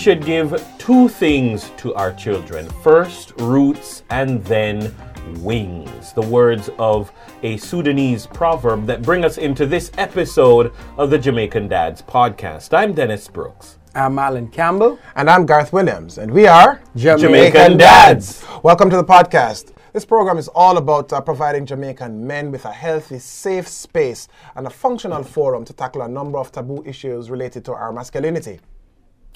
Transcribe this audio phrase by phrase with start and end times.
[0.00, 4.94] should give two things to our children first, roots, and then
[5.40, 6.14] wings.
[6.14, 7.12] The words of
[7.42, 12.72] a Sudanese proverb that bring us into this episode of the Jamaican Dads podcast.
[12.72, 13.76] I'm Dennis Brooks.
[13.94, 14.98] I'm Marlon Campbell.
[15.16, 18.42] And I'm Garth Williams, and we are Jamaican Dads.
[18.62, 19.74] Welcome to the podcast.
[19.92, 24.66] This program is all about uh, providing Jamaican men with a healthy, safe space and
[24.66, 28.60] a functional forum to tackle a number of taboo issues related to our masculinity.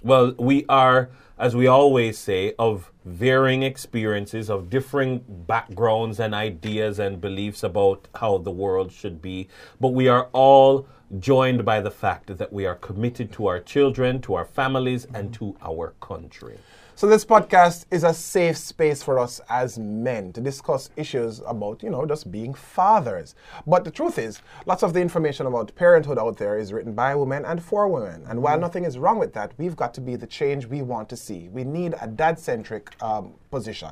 [0.04, 1.08] Well, we are,
[1.38, 8.06] as we always say, of varying experiences, of differing backgrounds and ideas and beliefs about
[8.14, 9.48] how the world should be,
[9.80, 10.86] but we are all
[11.18, 15.32] joined by the fact that we are committed to our children, to our families, and
[15.32, 16.58] to our country.
[16.96, 21.82] So this podcast is a safe space for us as men to discuss issues about,
[21.82, 23.34] you know, just being fathers.
[23.66, 27.16] But the truth is, lots of the information about parenthood out there is written by
[27.16, 28.24] women and for women.
[28.28, 31.08] And while nothing is wrong with that, we've got to be the change we want
[31.08, 31.48] to see.
[31.48, 33.90] We need a dad-centric um, position.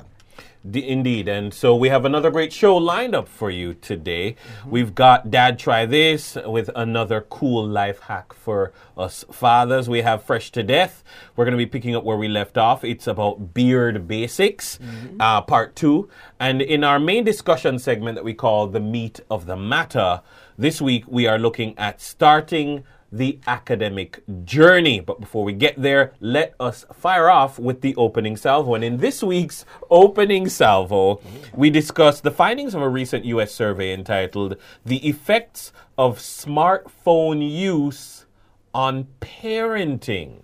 [0.69, 1.27] D- indeed.
[1.27, 4.37] And so we have another great show lined up for you today.
[4.65, 9.89] We've got Dad Try This with another cool life hack for us fathers.
[9.89, 11.03] We have Fresh to Death.
[11.35, 12.85] We're going to be picking up where we left off.
[12.85, 14.79] It's about beard basics,
[15.19, 16.09] uh, part two.
[16.39, 20.21] And in our main discussion segment that we call the meat of the matter,
[20.57, 24.99] this week we are looking at starting the academic journey.
[24.99, 28.73] But before we get there, let us fire off with the opening salvo.
[28.73, 31.21] And in this week's opening salvo,
[31.53, 38.25] we discuss the findings of a recent US survey entitled The Effects of Smartphone Use
[38.73, 40.41] on Parenting.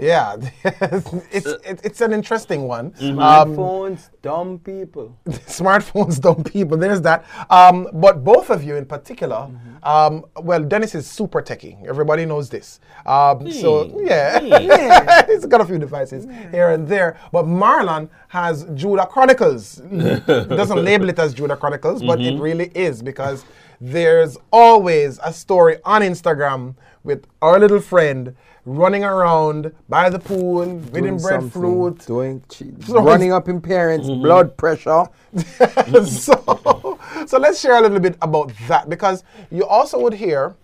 [0.00, 2.92] Yeah, it's, it, it's an interesting one.
[2.92, 3.18] Mm-hmm.
[3.18, 5.18] Um, Phones, dumb people.
[5.28, 6.78] smartphones dumb people.
[6.78, 7.24] There's that.
[7.50, 9.50] Um, but both of you in particular,
[9.82, 11.86] um, well, Dennis is super techie.
[11.86, 12.80] Everybody knows this.
[13.04, 17.18] Um, so yeah, he's got a few devices here and there.
[17.30, 19.76] But Marlon has Judah Chronicles.
[19.76, 23.44] Doesn't label it as Judah Chronicles, but it really is because
[23.80, 30.64] there's always a story on Instagram with our little friend running around by the pool,
[30.64, 35.06] Doing eating something, breadfruit, Doing, che- So running up in parents, blood pressure.
[36.04, 40.54] so, so let's share a little bit about that because you also would hear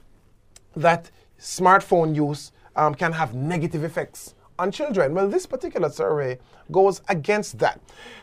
[0.77, 5.15] that smartphone use um, can have negative effects on children.
[5.15, 6.39] Well, this particular survey
[6.71, 7.81] goes against that.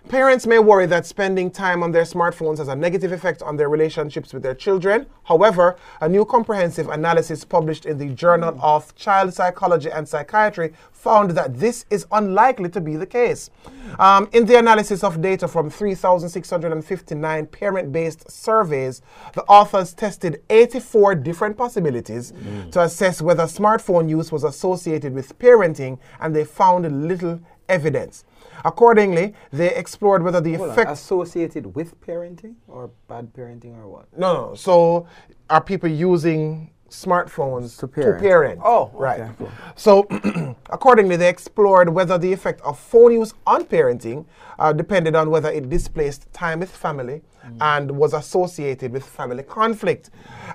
[0.10, 3.70] Parents may worry that spending time on their smartphones has a negative effect on their
[3.70, 5.06] relationships with their children.
[5.24, 11.32] However, a new comprehensive analysis published in the Journal of Child Psychology and Psychiatry found
[11.32, 13.50] that this is unlikely to be the case.
[13.98, 19.02] Um, in the analysis of data from 3,659 parent based surveys,
[19.34, 22.34] the authors tested 84 different possibilities
[22.72, 27.40] to assess whether smartphone use was associated with parenting, and they found little
[27.70, 28.26] evidence.
[28.66, 30.92] Accordingly, they explored whether the Hold on, effect.
[30.92, 34.06] associated with parenting or bad parenting or what?
[34.18, 34.56] No, no.
[34.56, 35.08] So,
[35.50, 38.22] are people using smartphones To parent.
[38.22, 38.62] parent?
[38.64, 39.22] Oh, right.
[39.22, 39.52] okay, cool.
[39.76, 40.08] So,
[40.70, 44.26] accordingly, they explored whether the effect of phone use on parenting
[44.60, 47.58] uh, depended on whether it displaced time with family Mm.
[47.60, 50.10] and was associated with family conflict.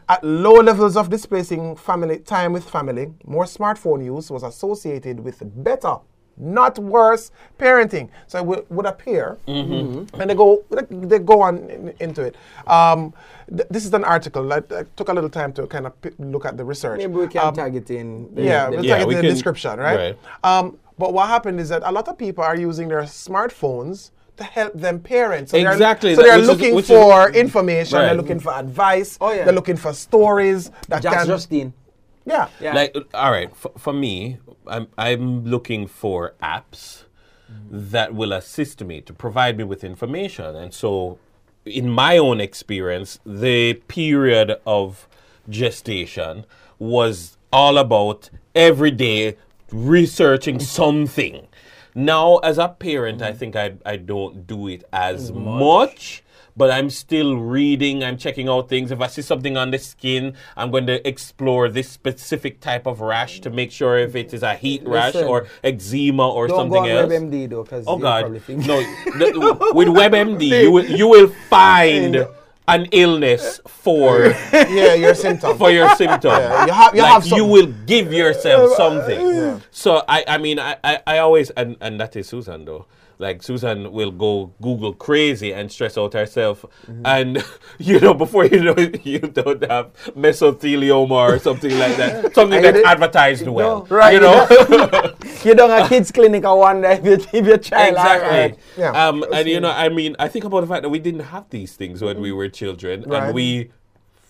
[0.08, 5.42] At low levels of displacing family time with family, more smartphone use was associated with
[5.62, 5.96] better
[6.40, 8.08] not worse parenting.
[8.26, 10.20] So it would, would appear, Mm-hmm.
[10.20, 12.36] and they go they go on in- into it.
[12.66, 13.12] Um,
[13.48, 14.52] th- this is an article.
[14.52, 16.98] I, I took a little time to kind of p- look at the research.
[16.98, 18.32] Maybe we can Um, tag it in.
[18.34, 19.96] the- yeah, the- we'll Yeah, tag it we in the can- description, right?
[19.96, 20.18] right.
[20.44, 24.44] Um, but what happened is that a lot of people are using their smartphones to
[24.44, 25.50] help them parents.
[25.50, 27.98] So they're- Exactly, So they're which is- looking is- for information.
[27.98, 28.06] Right.
[28.06, 29.18] They're looking for advice.
[29.20, 29.44] Oh, yeah.
[29.44, 31.26] They're looking for stories that Jax can.
[31.26, 31.72] Justine.
[32.28, 32.48] Yeah.
[32.60, 32.74] Yeah.
[32.74, 37.04] Like, all right, for, for me, I'm, I'm looking for apps
[37.70, 40.54] that will assist me to provide me with information.
[40.54, 41.18] And so,
[41.64, 45.08] in my own experience, the period of
[45.48, 46.44] gestation
[46.78, 49.36] was all about every day
[49.72, 51.46] researching something.
[51.94, 53.36] Now, as a parent, I mm.
[53.36, 56.22] think I, I don't do it as much.
[56.58, 58.90] But I'm still reading, I'm checking out things.
[58.90, 63.00] If I see something on the skin, I'm going to explore this specific type of
[63.00, 65.28] rash to make sure if it is a heat rash Listen.
[65.28, 67.12] or eczema or Don't something go on else.
[67.12, 68.80] WebMD though, because Oh God, no!
[68.80, 72.26] the- with WebMD, you will you will find
[72.66, 75.56] an illness for yeah, your symptom.
[75.56, 76.32] for your symptom.
[76.32, 79.62] Yeah, you have- you like have you will give yourself something.
[79.70, 82.86] So I, I mean, I, I, I always and, and that is Susan though.
[83.18, 86.64] Like Susan will go Google crazy and stress out herself,
[87.04, 87.44] and
[87.78, 92.62] you know before you know it, you don't have mesothelioma or something like that, something
[92.62, 94.46] that's advertised well, No, right, You know.
[95.44, 96.44] you don't have kids clinic.
[96.44, 98.58] I wonder if, you, if your child Exactly.
[98.76, 98.90] Yeah.
[99.08, 101.48] Um, and you know, I mean, I think about the fact that we didn't have
[101.50, 103.24] these things when we were children, Right.
[103.24, 103.70] and we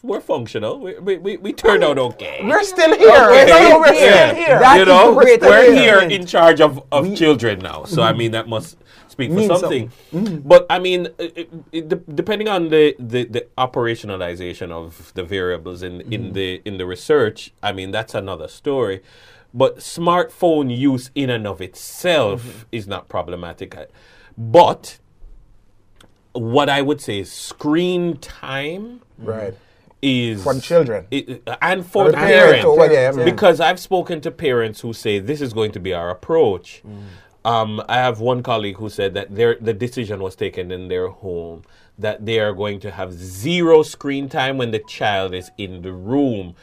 [0.02, 0.78] were functional.
[0.80, 2.40] We, we, we, we turned out okay.
[2.42, 3.30] We're still here.
[3.30, 3.46] Okay.
[3.46, 4.30] No, we're Yeah.
[4.30, 4.58] still here.
[4.58, 5.78] That you know, the great we're achievement.
[5.78, 7.14] here in charge of, of mm-hmm.
[7.14, 7.84] children now.
[7.84, 8.76] So I mean, that must
[9.08, 9.90] speak for Means something.
[9.90, 10.26] something.
[10.36, 10.48] Mm-hmm.
[10.48, 15.12] But I mean, uh, uh, it, it, it, depending on the, the, the operationalization of
[15.14, 16.32] the variables in, in mm-hmm.
[16.32, 19.02] the in the research, I mean, that's another story.
[19.52, 23.74] But smartphone use in and of itself is not problematic.
[24.36, 24.98] But
[26.32, 29.54] what I would say is screen time Right.
[30.02, 31.06] Is For the children.
[31.10, 32.78] it- and for For the the parents, parents.
[32.78, 33.24] well, yeah, yeah.
[33.24, 36.82] Because I've spoken to parents who say this is going to be our approach.
[37.44, 41.08] Um, I have one colleague who said that their the decision was taken in their
[41.08, 41.62] home
[41.98, 45.92] that they are going to have zero screen time when the child is in the
[45.92, 46.54] room.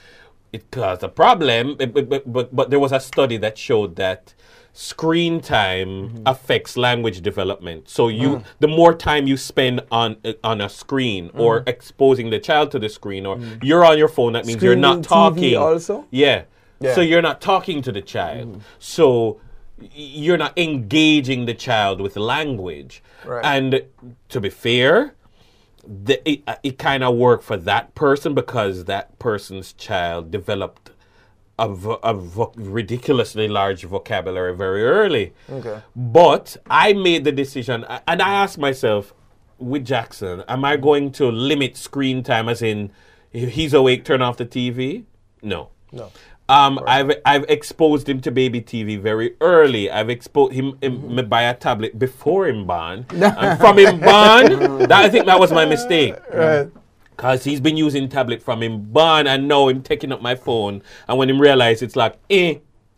[0.54, 4.34] It caused a problem, but, but, but, but there was a study that showed that
[4.78, 6.24] screen time mm-hmm.
[6.26, 7.88] affects language development.
[7.88, 8.44] So you, mm.
[8.60, 11.70] the more time you spend on uh, on a screen or mm.
[11.70, 13.64] exposing the child to the screen, or mm.
[13.64, 15.58] you're on your phone, that means you're not Screening TV talking.
[15.58, 16.06] also?
[16.12, 16.44] Yeah.
[16.82, 16.94] Yeah.
[16.94, 18.62] So you're not talking to the child.
[18.78, 19.40] So
[19.94, 23.02] you're not engaging the child with language.
[23.26, 23.46] Right.
[23.46, 23.84] And
[24.28, 25.16] to be fair,
[25.88, 30.92] the, it, uh, it kind of worked for that person because that person's child developed
[31.58, 31.70] a,
[32.04, 32.16] a
[32.56, 35.34] ridiculously large vocabulary very early.
[35.50, 35.82] Okay.
[35.96, 39.14] But I made the decision, and I asked myself,
[39.58, 42.92] with Jackson, am I going to limit screen time, as in,
[43.32, 45.06] if he's awake, turn off the TV?
[45.42, 45.70] No.
[45.94, 46.12] No.
[46.48, 49.90] Um, I've I've exposed him to baby TV very early.
[49.90, 51.28] I've exposed him, him Mm-hmm.
[51.30, 55.52] buy a tablet before him born, and from him born, that I think that was
[55.52, 56.16] my mistake.
[56.32, 56.70] Right.
[57.18, 60.82] Cause he's been using tablet from him born, and now him taking up my phone,
[61.08, 62.56] and when him realize it's like eh,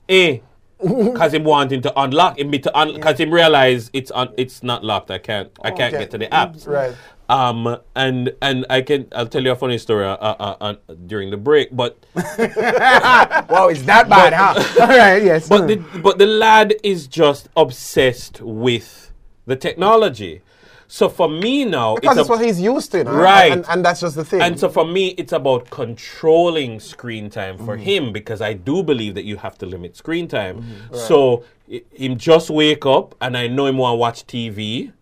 [0.10, 0.40] eh,
[0.82, 4.84] cause him wanting to unlock him, to un- cause him realize it's un- it's not
[4.84, 5.12] locked.
[5.12, 6.04] I can't I can't Okay.
[6.04, 6.68] get to the apps.
[6.68, 6.96] Right.
[7.30, 10.74] Um, and and I can I'll tell you a funny story uh, uh, uh,
[11.08, 14.54] during the break, but Wow, it's that bad, huh?
[14.82, 15.48] All right, yes.
[15.48, 19.12] but the but the lad is just obsessed with
[19.46, 20.42] the technology.
[20.90, 23.04] So for me now, Because it's a- what he's used to.
[23.04, 23.12] no?
[23.12, 23.52] Right.
[23.52, 24.42] And, and that's just the thing.
[24.42, 27.84] and so for me, it's about controlling screen time for Mm-hmm.
[27.84, 30.62] him because I do believe that you have to limit screen time.
[30.62, 30.96] Mm-hmm.
[30.96, 31.44] So
[31.92, 34.94] him just wake up and I know him want to watch TV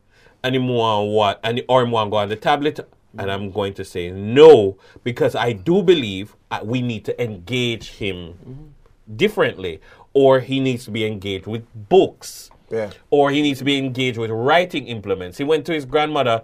[0.44, 2.80] and him want what and or him want go on the tablet
[3.18, 7.92] and I'm going to say no because I do believe uh, we need to engage
[7.92, 9.16] him Mm-hmm.
[9.16, 9.80] differently
[10.14, 12.92] or he needs to be engaged with books Yeah.
[13.12, 15.38] or he needs to be engaged with writing implements.
[15.38, 16.42] He went to his grandmother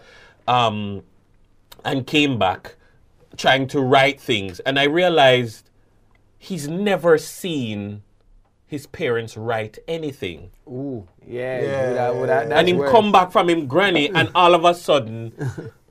[0.48, 1.04] um,
[1.84, 2.76] and came back
[3.38, 5.70] trying to write things, and I realized
[6.38, 8.04] he's never seen
[8.68, 10.52] his parents write anything.
[10.68, 11.62] Ooh, yeah.
[11.62, 12.92] Yeah, would I- yeah, and him worse.
[12.92, 15.34] come back from him granny, and all of a sudden,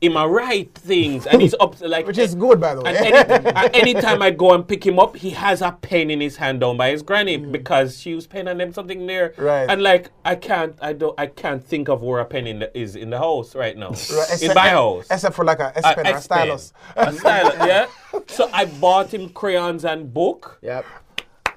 [0.00, 2.96] him a write things, and he's up like Which is good, by the way.
[2.96, 6.20] and any, and anytime I go and pick him up, he has a pen in
[6.20, 7.52] his hand down by his granny mm.
[7.52, 9.34] because she was pen and them something there.
[9.36, 9.68] Right.
[9.68, 12.78] And like I can't, I don't, I can't think of where a pen in the,
[12.78, 13.94] is in the house right now.
[14.10, 15.06] Right, in my house.
[15.10, 16.22] Except for like a S A pen or a X pen.
[16.22, 16.72] stylus.
[16.96, 17.86] A stylus, yeah.
[18.26, 20.58] So I bought him crayons and book.
[20.62, 20.84] Yep.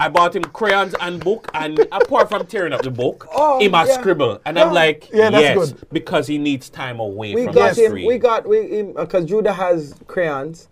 [0.04, 3.70] I bought him crayons and book, and apart from tearing up the book, Oh, he
[3.70, 4.00] must yeah.
[4.02, 4.42] scribble.
[4.46, 5.88] And I'm like, Yeah, that's yes, good.
[5.94, 7.90] because he needs time away We from got the him.
[7.92, 8.08] screen.
[8.08, 10.68] We got we him uh, because Judah has crayons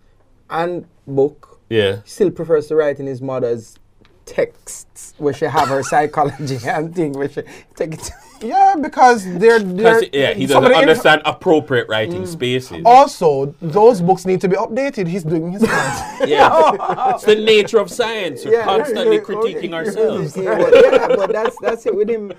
[0.50, 1.60] and book.
[1.70, 1.96] yeah.
[2.04, 3.78] he Still prefers to write in his mother's
[4.26, 7.42] texts, where she have her psychology and thing, where she
[7.74, 8.10] take it.
[8.42, 11.90] Yeah, because they're, they're 'Cause, yeah, he doesn't of the inf- understand appropriate mm.
[11.90, 12.82] writing spaces.
[12.84, 15.06] Also, those books need to be updated.
[15.06, 16.28] He's doing his part.
[16.28, 17.10] Yeah.
[17.14, 18.44] it's the nature of science.
[18.44, 18.64] We're Yeah.
[18.64, 19.34] constantly Okay.
[19.34, 20.34] critiquing ourselves.
[20.34, 22.32] See, but yeah, but that's that's it with him.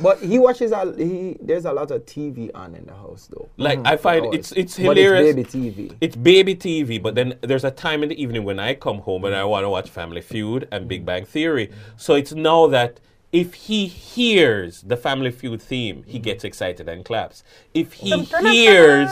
[0.00, 1.36] But he watches a he.
[1.40, 3.48] There's a lot of TV on in the house though.
[3.56, 3.86] Like mm.
[3.86, 4.34] I find Hours.
[4.36, 5.36] it's it's But hilarious.
[5.36, 5.96] It's baby TV.
[6.00, 9.24] It's baby TV, but then there's a time in the evening when I come home
[9.24, 11.70] and I want to watch Family Feud and Big Bang Theory.
[11.96, 13.00] So it's now that
[13.32, 17.42] if he hears the Family Feud theme, he gets excited and claps.
[17.74, 19.10] If he hears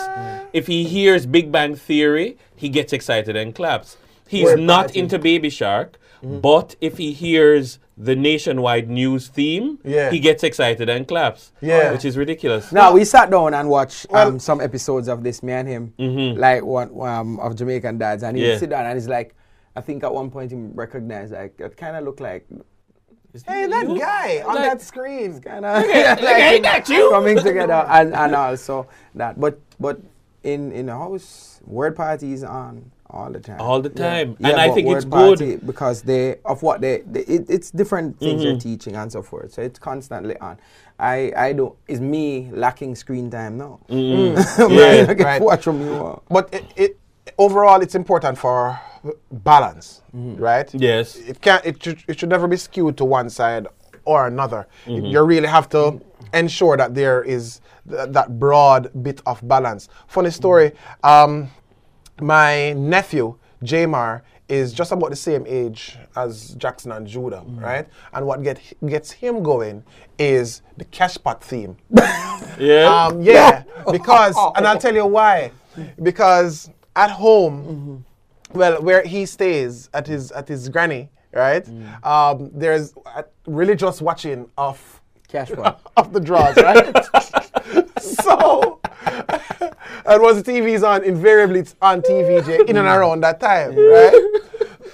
[0.52, 3.96] if he hears Big Bang Theory, he gets excited and claps.
[4.28, 5.00] He's We're not party.
[5.00, 10.10] into Baby Shark, but if he hears the nationwide news theme, Yeah.
[10.10, 11.52] he gets excited and claps.
[11.60, 11.92] Yeah.
[11.92, 12.72] Which is ridiculous.
[12.72, 15.42] Now we sat down and watched Well- um, some episodes of this.
[15.42, 18.50] Me and him, like one um, of Jamaican dads, and he Yeah.
[18.50, 19.34] would sit down and he's like,
[19.76, 22.46] I think at one point he recognized like it kind of looked like
[23.46, 25.40] Hey, that You- guy on like- that screen.
[25.40, 27.10] kind of ain't that you?
[27.10, 30.00] coming together and, and also that but but
[30.42, 34.37] in in the house Word Party's on all the time All the time.
[34.38, 35.66] Yeah, And I think it's good.
[35.66, 38.50] because they of what they, they it, it's different things Mm-hmm.
[38.50, 40.58] they're teaching and so forth so it's constantly on
[40.99, 44.37] i i don't is me lacking screen time now Mm.
[44.70, 45.40] Yeah, right.
[45.42, 46.96] watch from you But it, it
[47.38, 48.78] overall, it's important for
[49.30, 50.42] balance, Mm-hmm.
[50.42, 50.68] right?
[50.75, 51.16] Yes.
[51.16, 51.64] It can't.
[51.64, 53.66] It should, it should never be skewed to one side
[54.04, 54.66] or another.
[54.87, 55.06] Mm-hmm.
[55.06, 56.00] You really have to
[56.34, 59.88] ensure that there is th- that broad bit of balance.
[60.08, 60.72] Funny story.
[61.04, 61.49] Um,
[62.20, 67.87] my nephew Jamar is just about the same age as Jackson and Judah, right?
[68.12, 69.84] And what get gets him going
[70.18, 71.76] is the cash pot theme.
[72.58, 73.06] Yeah.
[73.06, 75.50] Um, yeah, because, and I'll tell you why.
[76.02, 78.04] Because at home,
[78.52, 81.66] well, where he stays at his at his granny, right?
[82.02, 82.94] Um, there's
[83.47, 85.50] religious watching of cash
[85.97, 87.06] of the draws, right?
[88.00, 88.80] so,
[90.06, 94.40] and once the TV's on, invariably it's on TVJ in and around that time, right?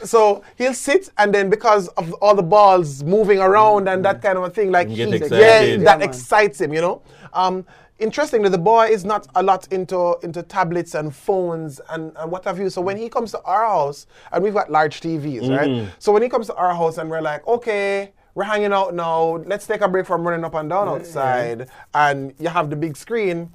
[0.05, 4.39] So he'll sit, and then because of all the balls moving around and that kind
[4.39, 5.39] of a thing, like You he- excited.
[5.41, 6.09] yeah, Yeah, that man.
[6.09, 7.03] excites him, you know.
[7.33, 7.67] Um,
[7.99, 12.45] interestingly, the boy is not a lot into into tablets and phones and, and what
[12.45, 12.71] have you.
[12.71, 15.69] So when he comes to our house, and we've got large TVs, right?
[15.69, 15.89] Mm.
[15.99, 18.13] So when he comes to our house, and we're like, okay.
[18.35, 19.43] We're hanging out now.
[19.47, 21.71] Let's take a break from running up and down outside.
[21.95, 23.51] And you have the big screen.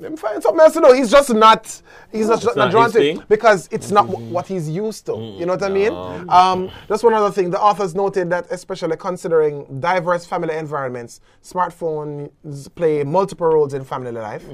[0.00, 0.92] Let me find something else to do.
[0.92, 1.82] He's just not.
[2.10, 5.12] He's just not, not drawn to it because it's not wh- what he's used to.
[5.12, 5.92] You know what I mean?
[6.30, 7.50] Um, that's one other thing.
[7.50, 12.30] The authors noted that, especially considering diverse family environments, smartphones
[12.74, 14.44] play multiple roles in family life.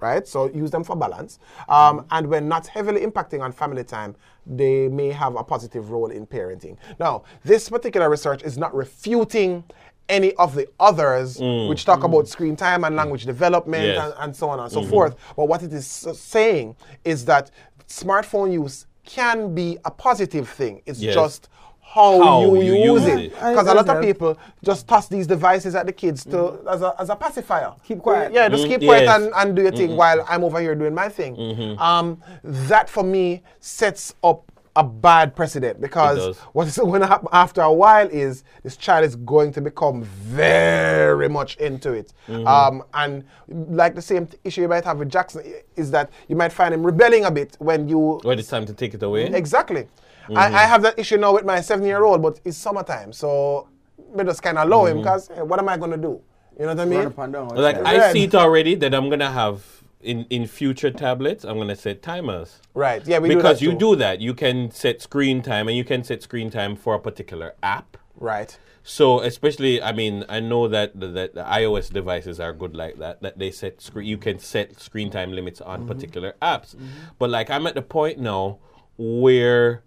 [0.00, 4.16] Right, so use them for balance, um, and when not heavily impacting on family time,
[4.44, 6.76] they may have a positive role in parenting.
[6.98, 9.62] Now, this particular research is not refuting
[10.08, 14.04] any of the others, which talk about screen time and language development Yes.
[14.04, 15.14] and, and so on and so forth.
[15.36, 17.50] But what it is saying is that
[17.88, 20.82] smartphone use can be a positive thing.
[20.86, 21.14] It's Yes.
[21.14, 21.48] just
[21.80, 23.18] how, How you, you use use it.
[23.24, 23.30] it.
[23.34, 26.94] Because a lot of people just toss these devices at the kids to as, a,
[26.98, 27.74] as a pacifier.
[27.84, 28.32] Keep quiet.
[28.32, 29.20] Yeah, just Mm, keep quiet yes.
[29.20, 31.36] and, and do your thing while I'm over here doing my thing.
[31.36, 31.78] Mm-hmm.
[31.82, 37.28] Um, that for me sets up a bad precedent because what is going to happen
[37.32, 42.12] after a while is this child is going to become very much into it.
[42.26, 42.46] Mm-hmm.
[42.46, 45.42] Um, and like the same issue you might have with Jackson
[45.76, 48.72] is that you might find him rebelling a bit when you when it's time to
[48.72, 49.26] take it away.
[49.26, 49.82] Exactly.
[49.82, 50.38] Mm-hmm.
[50.38, 53.68] I, I have that issue now with my seven year old, but it's summertime, so
[53.96, 54.98] we just kind of allow Mm-hmm.
[54.98, 56.20] him because what am I going to do?
[56.58, 57.32] You know what I mean?
[57.32, 57.76] down Like.
[57.76, 61.44] I see it already that I'm gonna have in in future tablets.
[61.44, 62.60] I'm gonna set timers.
[62.74, 63.06] Right.
[63.06, 66.04] Yeah, we because do you do that, you can set screen time, and you can
[66.04, 67.96] set screen time for a particular app.
[68.16, 68.56] Right.
[68.84, 72.98] So especially, I mean, I know that the, that the iOS devices are good like
[72.98, 73.22] that.
[73.22, 75.88] That they set screen, you can set screen time limits on Mm-hmm.
[75.88, 76.74] particular apps.
[77.18, 78.58] But like, I'm at the point now
[78.98, 79.82] where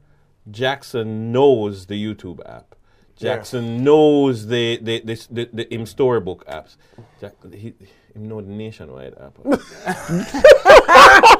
[0.49, 2.75] Jackson knows the YouTube app.
[3.17, 6.75] Jackson knows the the the, the, the Im Storybook apps.
[7.21, 7.73] Jack, he,
[8.15, 9.37] know the Nationwide app.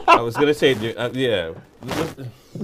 [0.07, 1.53] I was gonna say, uh, yeah.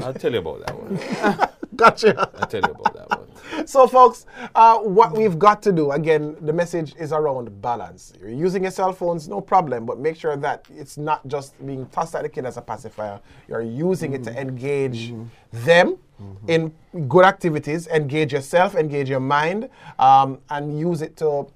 [0.01, 1.49] I'll tell you about that one.
[1.75, 2.29] Gotcha.
[2.37, 3.67] I'll tell you about that one.
[3.67, 4.25] so, folks,
[4.55, 8.13] uh, what we've got to do again, the message is around balance.
[8.19, 11.85] You're using your cell phones, no problem, but make sure that it's not just being
[11.87, 13.19] tossed at the kid as a pacifier.
[13.47, 15.13] You're using it to engage
[15.51, 15.97] them
[16.47, 16.73] in
[17.07, 21.47] good activities, engage yourself, engage your mind, um, and use it to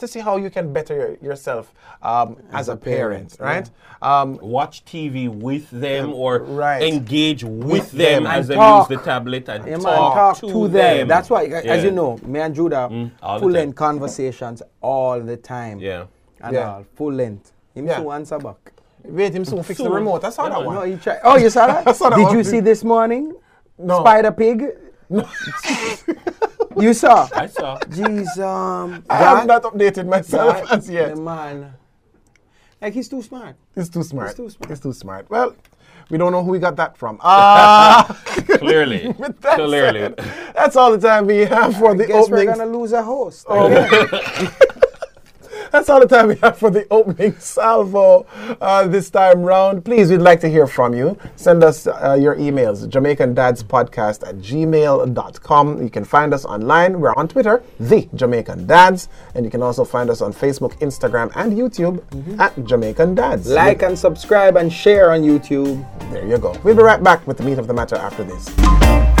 [0.00, 3.70] to see how you can better your, yourself um, as, a parent, right?
[4.02, 6.82] Um, watch TV with them or Right.
[6.82, 8.32] engage with, With them, them.
[8.32, 11.08] as they use the tablet and Yeah, man, talk, talk to, them.
[11.08, 15.78] That's why, as you know, me and Judah the full length conversations all the time.
[15.78, 16.06] Yeah.
[16.40, 16.74] And Yeah.
[16.74, 17.52] all, full length.
[17.74, 17.98] Him Yeah.
[17.98, 18.72] so answer back.
[19.04, 20.24] wait him soon fix the remote.
[20.24, 20.74] I saw Yeah, that one.
[20.74, 21.20] No, he tried.
[21.24, 21.86] Oh, you saw that?
[21.90, 22.36] I saw that Did one.
[22.38, 23.34] you see this morning?
[23.78, 24.00] No.
[24.00, 24.64] Spider Pig?
[25.08, 25.24] No.
[26.78, 27.28] you saw?
[27.34, 27.78] I saw.
[27.80, 29.04] Jeez, um.
[29.10, 31.14] I that- have not updated myself that- as yet.
[31.16, 31.74] the man.
[32.80, 33.56] Like, he's too smart.
[33.74, 34.28] He's too smart.
[34.28, 34.70] He's too smart.
[34.70, 35.28] He's too smart.
[35.28, 35.54] Well,
[36.08, 37.18] we don't know who we got that from.
[37.20, 38.18] Ah,
[38.58, 39.08] Clearly.
[39.18, 40.00] with that Clearly.
[40.00, 40.16] said,
[40.54, 43.46] that's all the time we have for the Guess we're gonna lose a host.
[45.70, 48.26] That's all the time we have for the opening salvo
[48.60, 49.84] uh, this time round.
[49.84, 51.16] Please, we'd like to hear from you.
[51.36, 55.82] Send us uh, your emails, Jamaican Dads Podcast at gmail.com.
[55.82, 57.00] You can find us online.
[57.00, 59.08] We're on Twitter, The Jamaican Dads.
[59.34, 62.00] And you can also find us on Facebook, Instagram, and YouTube
[62.40, 63.48] at Jamaican Dads.
[63.48, 65.84] like and subscribe and share on YouTube.
[66.10, 66.58] There you go.
[66.64, 69.19] We'll be right back with the meat of the matter after this.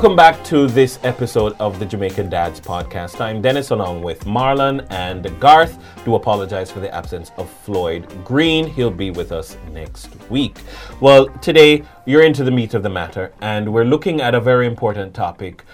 [0.00, 3.20] Welcome back to this episode of the Jamaican Dads Podcast.
[3.20, 5.78] I'm Dennis along with Marlon and Garth.
[6.06, 8.66] Do apologize for the absence of Floyd Green.
[8.66, 10.56] He'll be with us next week.
[11.02, 14.66] Well, today you're into the meat of the matter, and we're looking at a very
[14.66, 15.66] important topic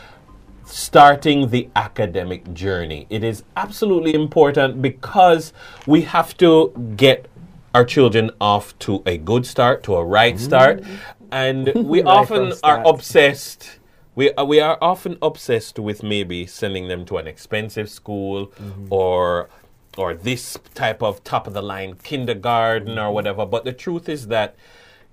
[0.64, 3.06] starting the academic journey.
[3.08, 5.52] It is absolutely important because
[5.86, 7.28] we have to get
[7.76, 10.44] our children off to a good start, to a right mm-hmm.
[10.44, 10.82] start,
[11.30, 13.78] and we Right often are obsessed.
[14.16, 18.52] We, uh, we are often obsessed with maybe sending them to an expensive school
[18.90, 19.48] or
[19.96, 23.46] or this type of top of the line kindergarten or whatever.
[23.46, 24.54] But the truth is that,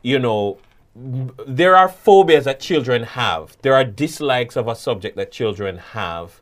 [0.02, 0.58] you know,
[0.96, 3.58] there are phobias that children have.
[3.62, 6.42] There are dislikes of a subject that children have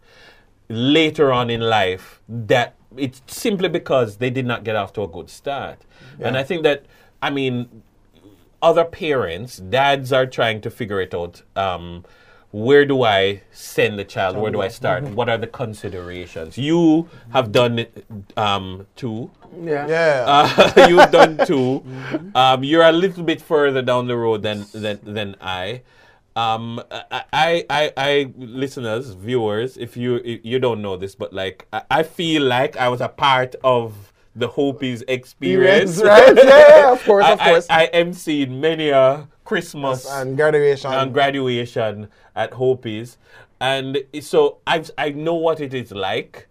[0.70, 5.08] later on in life that it's simply because they did not get off to a
[5.08, 5.82] good start.
[6.20, 6.86] And I think that,
[7.22, 7.84] I mean,
[8.62, 11.44] other parents, dads are trying to figure it out.
[11.56, 12.06] Um,
[12.52, 14.38] where do I send the child?
[14.38, 15.04] Where do I start?
[15.04, 16.58] What are the considerations?
[16.58, 18.06] You have done it
[18.36, 19.32] um, too.
[19.62, 19.88] Yeah.
[19.88, 20.26] Yeah.
[20.28, 21.84] Uh, you've done 2
[22.36, 25.82] Um, you're a little bit further down the road than than, than I.
[26.36, 31.34] Um, I, I, I, I, listeners, viewers, if you if you don't know this, but
[31.34, 35.98] like I, I feel like I was a part of the Hopies experience.
[35.98, 36.38] Experience, right?
[36.38, 37.68] Yeah, yeah, of course, of course.
[37.70, 40.92] I, I emceed many a Christmas and graduation.
[40.94, 43.18] and graduation at Hopies,
[43.60, 46.48] and so I I know what it is like,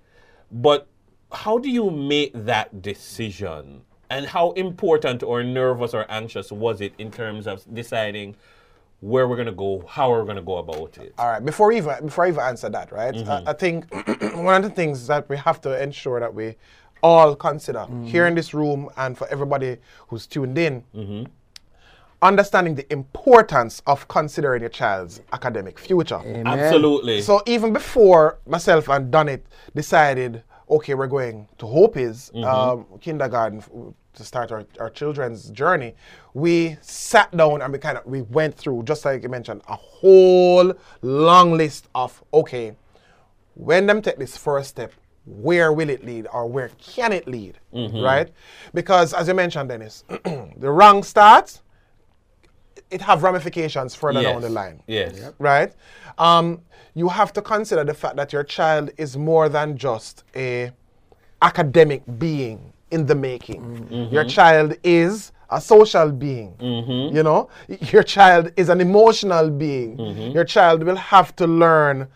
[0.53, 0.87] but
[1.33, 3.83] how do you make that decision?
[4.11, 8.35] And how important or nervous or anxious was it in terms of deciding
[9.01, 11.15] where we're gonna go, how we're gonna go about it?
[11.17, 11.45] All right.
[11.45, 13.15] Before even before I even answer that, right?
[13.15, 13.49] Mm-hmm.
[13.49, 13.87] I, I think
[14.51, 16.57] one of the things that we have to ensure that we
[17.03, 21.25] all consider here in this room and for everybody who's tuned in, Mm-hmm.
[22.23, 26.21] Understanding the importance of considering your child's academic future.
[26.25, 26.47] Amen.
[26.47, 27.23] Absolutely.
[27.23, 29.43] So even before myself and Donit
[29.75, 35.95] decided, okay, we're going to Hopies um, kindergarten to start our, our children's journey,
[36.35, 39.77] we sat down and we kind of we went through, just like you mentioned, a
[39.77, 42.75] whole long list of okay,
[43.55, 44.93] when them take this first step,
[45.27, 47.59] where will it lead or where can it lead,
[48.03, 48.31] right?
[48.75, 50.05] Because as you mentioned, Dennis,
[50.57, 51.61] the wrong start,
[52.91, 55.33] it have ramifications further down the line Yes.
[55.39, 55.73] right?
[56.19, 56.61] Um,
[56.95, 60.73] you have to consider the fact that your child is more than just a
[61.41, 63.63] academic being in the making.
[63.63, 64.15] Mm-hmm.
[64.15, 66.55] Your child is a social being.
[66.59, 67.17] Mm-hmm.
[67.17, 67.49] You know,
[67.93, 69.97] your child is an emotional being.
[69.97, 70.31] Mm-hmm.
[70.33, 72.09] Your child will have to learn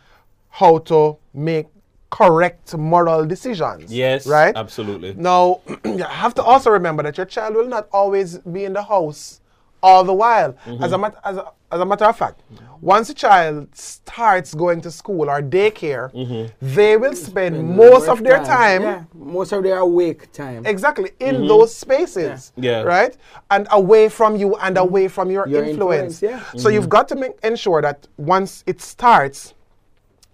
[0.51, 1.67] how to make
[2.11, 3.93] correct moral decisions.
[3.93, 4.27] Yes.
[4.27, 4.55] right.
[4.57, 5.15] Absolutely.
[5.15, 8.83] Now, you have to also remember that your child will not always be in the
[8.83, 9.41] house
[9.85, 10.53] all the while.
[10.53, 10.83] Mm-hmm.
[10.83, 12.41] As, a mat- as, a, as a matter of fact,
[12.81, 16.43] once a child starts going to school or daycare, mm-hmm.
[16.77, 19.05] they will spend most of their time Yeah.
[19.15, 20.65] Most of their awake time.
[20.67, 21.49] exactly in mm-hmm.
[21.49, 22.83] those spaces Yeah.
[22.83, 23.15] right
[23.51, 26.61] and away from you and away from your, Your influence, influence, yeah.
[26.63, 29.55] so you've got to make, ensure that once it starts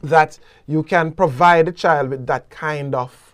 [0.03, 3.30] that you can provide the child with that kind of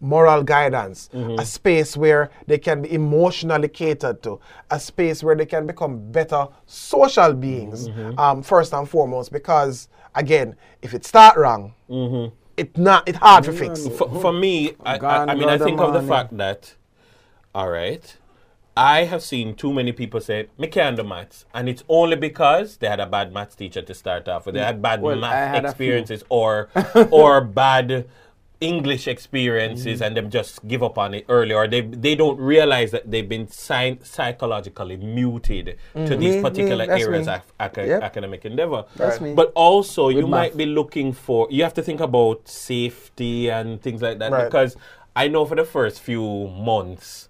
[0.00, 1.38] moral guidance mm-hmm.
[1.38, 4.38] a space where they can be emotionally catered to
[4.70, 8.18] a space where they can become better social beings mm-hmm.
[8.18, 12.34] um, first and foremost because again if it start wrong mm-hmm.
[12.56, 13.88] it not it hard to fix.
[13.88, 16.74] For, for me, I, I, I mean, I God think of the fact that,
[17.54, 18.16] all right,
[18.76, 21.44] I have seen too many people say, me can't do maths.
[21.52, 24.54] And it's only because they had a bad maths teacher to start off with.
[24.54, 26.68] They had bad Well, math had experiences or,
[27.10, 28.08] or bad
[28.60, 30.06] English experiences mm.
[30.06, 33.28] and them just give up on it early or they, they don't realize that they've
[33.28, 36.08] been psy- psychologically muted to mm.
[36.08, 38.02] these Me- me, particular that's areas of aca- Yep.
[38.02, 38.84] academic endeavor.
[38.96, 39.32] That's me.
[39.34, 40.30] But also, you math.
[40.30, 44.44] might be looking for, you have to think about safety and things like that Right.
[44.44, 44.76] because
[45.16, 47.28] I know for the first few months,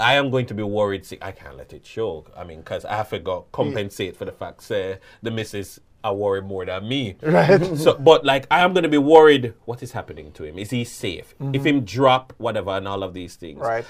[0.00, 1.04] I am going to be worried.
[1.04, 2.26] See, I can't let it show.
[2.36, 3.52] I mean, because I have to go mm.
[3.52, 7.16] compensate for the fact say the missus are worried more than me.
[7.22, 7.60] Right.
[7.76, 9.54] So, but like, I am going to be worried.
[9.64, 10.58] What is happening to him?
[10.58, 11.34] Is he safe?
[11.52, 13.58] If him drop whatever and all of these things.
[13.60, 13.84] right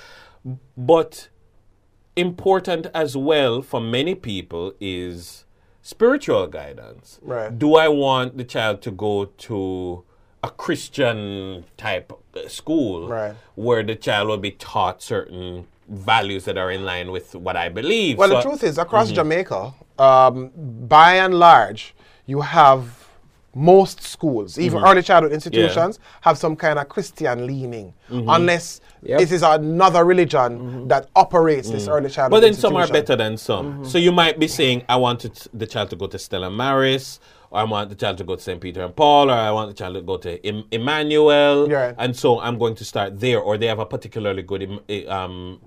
[0.77, 1.29] But
[2.17, 5.45] important as well for many people is
[5.81, 7.19] spiritual guidance.
[7.23, 7.57] Right.
[7.59, 10.05] Do I want the child to go to
[10.45, 13.35] a Christian type uh, school Right.
[13.55, 17.69] where the child will be taught certain values that are in line with what I
[17.69, 18.19] believe?
[18.19, 20.51] Well, So- the truth is, across Jamaica, um,
[20.89, 21.95] by and large,
[22.33, 22.83] you have
[23.55, 24.89] most schools, even Mm-hmm.
[24.89, 28.29] early childhood institutions, have some kind of Christian leaning, Mm-hmm.
[28.37, 28.67] unless
[29.11, 29.21] Yep.
[29.25, 32.17] it is another religion that operates this early childhood.
[32.17, 32.31] Mm-hmm.
[32.31, 33.85] But then some are better than some.
[33.85, 37.21] So you might be saying, I want it- the child to go to Stella Maris,
[37.51, 38.61] or I want the child to go to St.
[38.65, 41.69] Peter and Paul, or I want the child to go to Em- Emmanuel.
[41.71, 41.93] Yeah.
[41.99, 45.61] And so I'm going to start there, or they have a particularly good eh, um,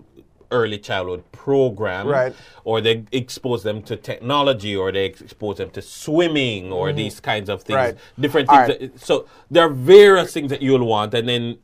[0.55, 2.07] early childhood program.
[2.07, 2.33] Right.
[2.63, 7.49] Or they expose them to technology, or they expose them to swimming, or these kinds
[7.49, 7.75] of things.
[7.77, 7.97] Right.
[8.19, 8.69] Different things.
[8.69, 8.79] right.
[8.79, 11.57] that- so there are various things that you'll want, and then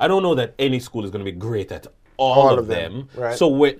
[0.00, 1.86] I don't know that any school is going to be great at
[2.16, 3.22] all, All of, of them, them.
[3.24, 3.36] right.
[3.38, 3.76] So where,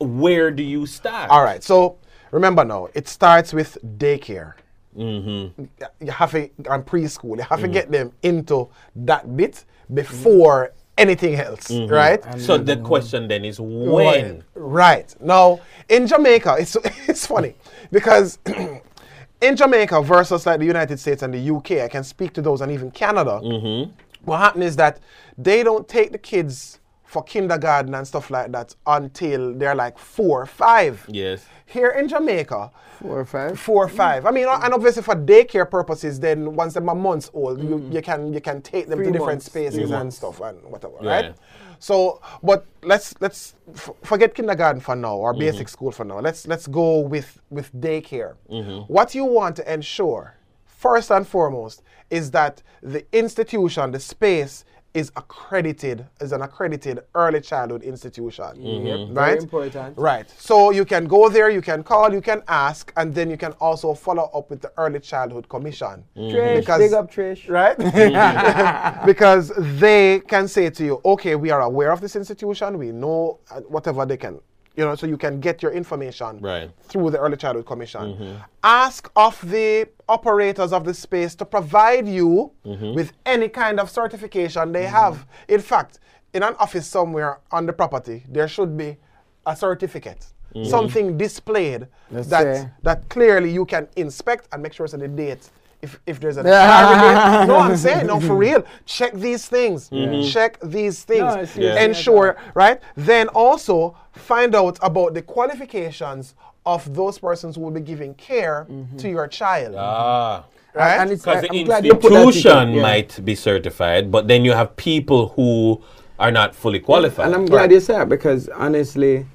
[0.00, 1.30] where do you start?
[1.30, 1.62] All right.
[1.62, 1.98] So
[2.30, 4.54] remember now, it starts with daycare.
[4.96, 5.64] Mm-hmm.
[6.04, 7.36] You have to and preschool.
[7.36, 11.92] You have to get them into that bit before anything else, mm-hmm.
[11.92, 12.22] right?
[12.40, 12.84] So the mm-hmm.
[12.84, 14.44] question then is when?
[14.54, 15.14] Right.
[15.20, 16.76] Now, in Jamaica, it's
[17.08, 17.54] it's funny
[17.90, 18.38] because
[19.40, 22.60] in Jamaica versus like the United States and the UK, I can speak to those
[22.60, 23.40] and even Canada.
[23.42, 23.92] Mm-hmm.
[24.24, 25.00] What happened is that
[25.38, 30.42] they don't take the kids for kindergarten and stuff like that until they're like four
[30.42, 31.04] or five.
[31.08, 31.46] Yes.
[31.70, 33.60] Here in Jamaica, Four or five.
[33.60, 34.24] four or five.
[34.24, 37.92] I mean, and obviously for daycare purposes, then once they're months old, you, mm.
[37.94, 39.46] you can you can take them Three to different months.
[39.46, 41.10] spaces and stuff and whatever, Yeah.
[41.10, 41.34] right?
[41.78, 45.76] So, but let's let's f- forget kindergarten for now or basic mm-hmm.
[45.76, 46.20] school for now.
[46.20, 48.34] Let's let's go with with daycare.
[48.50, 48.92] Mm-hmm.
[48.92, 54.64] What you want to ensure, first and foremost, is that the institution, the space.
[54.98, 58.86] Is accredited is an accredited early childhood institution, mm-hmm.
[58.86, 59.14] Yep, right?
[59.14, 59.96] very important.
[59.96, 60.28] Right.
[60.38, 63.52] So you can go there, you can call, you can ask, and then you can
[63.60, 65.96] also follow up with the Early Childhood Commission.
[66.16, 66.36] Mm-hmm.
[66.36, 67.48] Trish, big up Trish.
[67.48, 67.76] Right?
[67.98, 69.06] Mm-hmm.
[69.12, 69.52] because
[69.84, 73.60] they can say to you, okay, we are aware of this institution, we know uh,
[73.74, 74.40] whatever they can,
[74.78, 76.70] you know, so you can get your information Right.
[76.82, 78.00] through the Early Childhood Commission.
[78.00, 78.34] Mm-hmm.
[78.62, 82.94] Ask of the operators of the space to provide you mm-hmm.
[82.94, 85.14] with any kind of certification they have.
[85.14, 85.54] Mm-hmm.
[85.54, 85.98] In fact,
[86.32, 88.96] in an office somewhere on the property, there should be
[89.44, 90.24] a certificate.
[90.64, 95.06] Something displayed Let's that say- that clearly you can inspect and make sure it's the
[95.06, 95.50] date.
[95.80, 98.64] If, if there's a expiry no, I'm saying no for real.
[98.84, 99.88] Check these things.
[100.32, 101.56] Check these things.
[101.56, 101.80] No, Yeah.
[101.84, 102.80] Ensure right.
[102.96, 106.34] Then also find out about the qualifications
[106.66, 108.66] of those persons who will be giving care
[108.98, 109.74] to your child.
[109.78, 110.44] Ah.
[110.74, 110.98] right?
[111.00, 112.82] And it's- Because I- the I'm glad you put institution yeah.
[112.82, 115.80] might be certified, but then you have people who
[116.18, 117.26] are not fully qualified.
[117.26, 117.70] And I'm glad Right.
[117.72, 119.26] you said because honestly,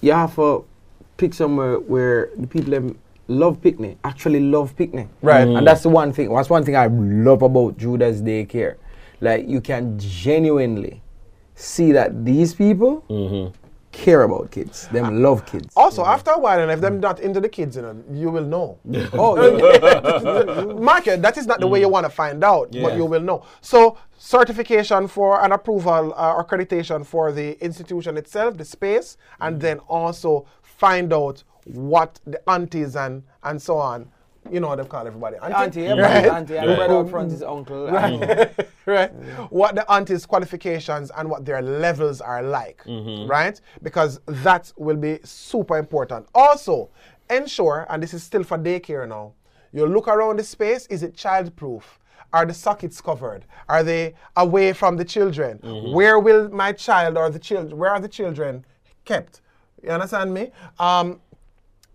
[0.00, 0.64] you have to
[1.16, 5.08] pick somewhere where the people them love picnic, actually love picnic.
[5.22, 5.42] Right.
[5.42, 5.64] And mm.
[5.64, 6.34] that's the one thing.
[6.34, 8.76] That's one thing I love about Judah's Daycare.
[9.20, 11.02] Like you can genuinely
[11.54, 13.54] see that these people Mm-hmm.
[13.90, 14.86] care about kids.
[14.88, 15.28] Them ah.
[15.28, 15.72] love kids.
[15.76, 16.12] also, mm-hmm.
[16.12, 18.78] after a while, and if them not into the kids, you know, you will know.
[19.12, 20.64] Oh, yeah.
[20.80, 21.92] Market, that is not the way you mm.
[21.92, 23.44] want to find out, but you will know.
[23.60, 29.62] So, certification for an approval uh, accreditation for the institution itself, the space, and mm-hmm.
[29.62, 31.42] then also find out
[31.74, 34.10] what the aunties and, and so on,
[34.50, 35.36] you know what they call everybody.
[35.36, 36.26] auntie, Right?
[36.26, 36.76] auntie, and Right.
[36.76, 37.86] brother out front is uncle.
[37.86, 38.22] Mm-hmm.
[38.22, 39.12] and- right?
[39.50, 43.30] What the auntie's qualifications and what their levels are like, mm-hmm.
[43.30, 43.60] right?
[43.82, 46.26] Because that will be super important.
[46.34, 46.88] Also,
[47.28, 49.32] ensure, and this is still for daycare now,
[49.72, 51.98] you look around the space, is it child proof?
[52.32, 53.44] Are the sockets covered?
[53.68, 55.58] Are they away from the children?
[55.58, 55.92] Mm-hmm.
[55.94, 58.64] Where will my child or the children, where are the children
[59.04, 59.42] kept?
[59.82, 60.50] You understand me?
[60.78, 61.20] Um,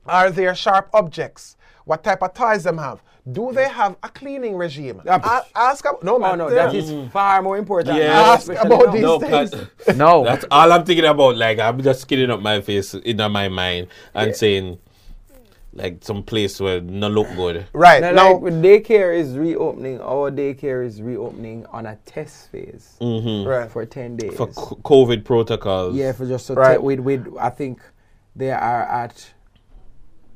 [0.05, 1.57] are there sharp objects?
[1.85, 3.01] What type of toys them have?
[3.31, 5.01] Do they have a cleaning regime?
[5.05, 7.97] Yeah, A- ask ab- no, Oh no, that is far more important.
[7.97, 8.19] Yeah.
[8.33, 8.91] Ask about now.
[8.91, 9.51] these no, things.
[9.51, 10.23] 'cause No.
[10.25, 11.37] that's all I'm thinking about.
[11.37, 14.77] Like I'm just kidding up my face in my mind and saying,
[15.73, 17.65] like some place where no look good.
[17.73, 22.95] Right Now, now, like daycare is reopening, our daycare is reopening on a test phase
[23.01, 23.47] mm-hmm.
[23.47, 23.71] right.
[23.71, 24.35] for 10 days.
[24.35, 25.95] For c- COVID protocols.
[25.95, 26.73] yeah, for just to Right.
[26.77, 27.81] te- with, with, I think
[28.35, 29.31] they are at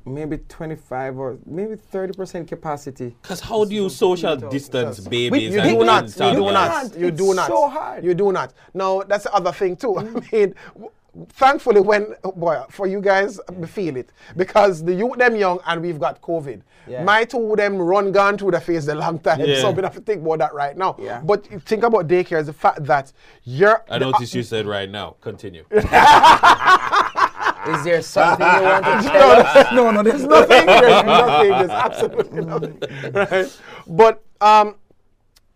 [0.08, 3.16] maybe 25 or maybe 30% capacity.
[3.22, 5.54] Because how do you social distance We- babies?
[5.54, 6.02] you and do not.
[6.04, 6.98] kids You do not.
[6.98, 7.48] You do not.
[7.48, 8.04] so hard.
[8.04, 8.54] You do not.
[8.74, 9.98] Now that's the other thing too.
[10.00, 10.92] I mean, w-
[11.30, 15.82] thankfully, when boy, for you guys, we feel it because the youth them young and
[15.82, 16.62] we've got COVID.
[16.88, 17.04] Yeah.
[17.04, 19.60] My two them run gone through the face a long time, Yeah.
[19.60, 20.96] so we have to think about that right now.
[20.98, 21.20] Yeah.
[21.22, 23.12] But think about daycare is the fact that
[23.44, 23.84] you're.
[23.90, 25.18] I the- noticed you said right now.
[25.20, 25.66] Continue.
[27.68, 29.68] Is there something you want to tell us?
[29.74, 30.66] no, no, there's nothing.
[30.66, 31.50] There's nothing.
[31.52, 32.80] There's absolutely nothing.
[33.14, 33.60] Right?
[33.88, 34.76] But um,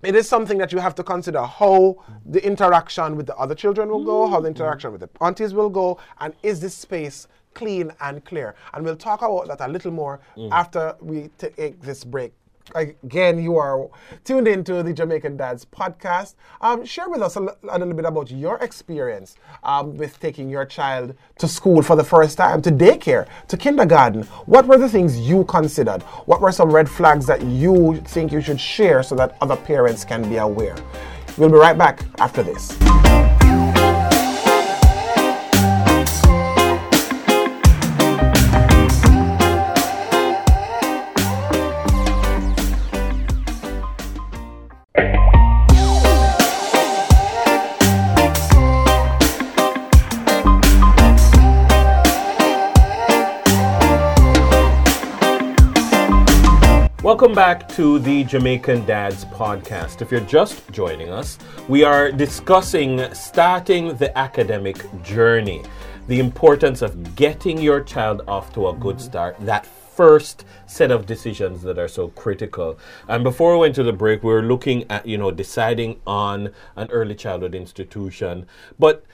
[0.03, 3.89] it is something that you have to consider how the interaction with the other children
[3.89, 7.91] will go, how the interaction with the aunties will go, and is this space clean
[8.01, 8.55] and clear?
[8.73, 10.19] And we'll talk about that a little more
[10.51, 12.33] after we take this break
[12.75, 13.89] again, you are
[14.23, 16.35] tuned into the Jamaican Dads podcast.
[16.61, 21.15] Um, share with us a, little bit about your experience um, with taking your child
[21.39, 24.23] to school for the first time, to daycare, to kindergarten.
[24.45, 26.01] What were the things you considered?
[26.25, 30.05] What were some red flags that you think you should share so that other parents
[30.05, 30.75] can be aware?
[31.37, 32.77] We'll be right back after this.
[57.21, 60.01] Welcome back to the Jamaican Dads podcast.
[60.01, 65.61] If you're just joining us, we are discussing starting the academic journey,
[66.07, 71.05] the importance of getting your child off to a good start, that first set of
[71.05, 72.79] decisions that are so critical.
[73.07, 76.49] And before we went to the break, we were looking at, you know, deciding on
[76.75, 78.47] an early childhood institution.
[78.79, 79.05] But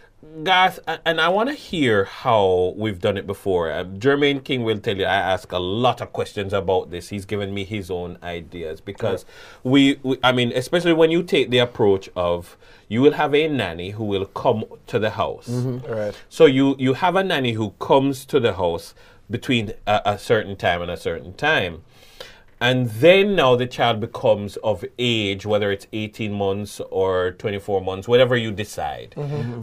[0.44, 3.72] Guys, and I want to hear how we've done it before.
[3.72, 7.10] Uh, Jermaine King will tell you I ask a lot of questions about this.
[7.10, 9.26] He's given me his own ideas because
[9.64, 13.48] we, we, I mean, especially when you take the approach of you will have a
[13.48, 15.50] nanny who will come to the house.
[15.50, 16.16] Right.
[16.30, 18.94] So you you have a nanny who comes to the house
[19.30, 21.84] between a, a certain time and a certain time.
[22.60, 28.08] And then now the child becomes of age, whether it's 18 months or 24 months,
[28.08, 29.14] whatever you decide.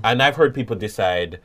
[0.04, 1.40] And I've heard people decide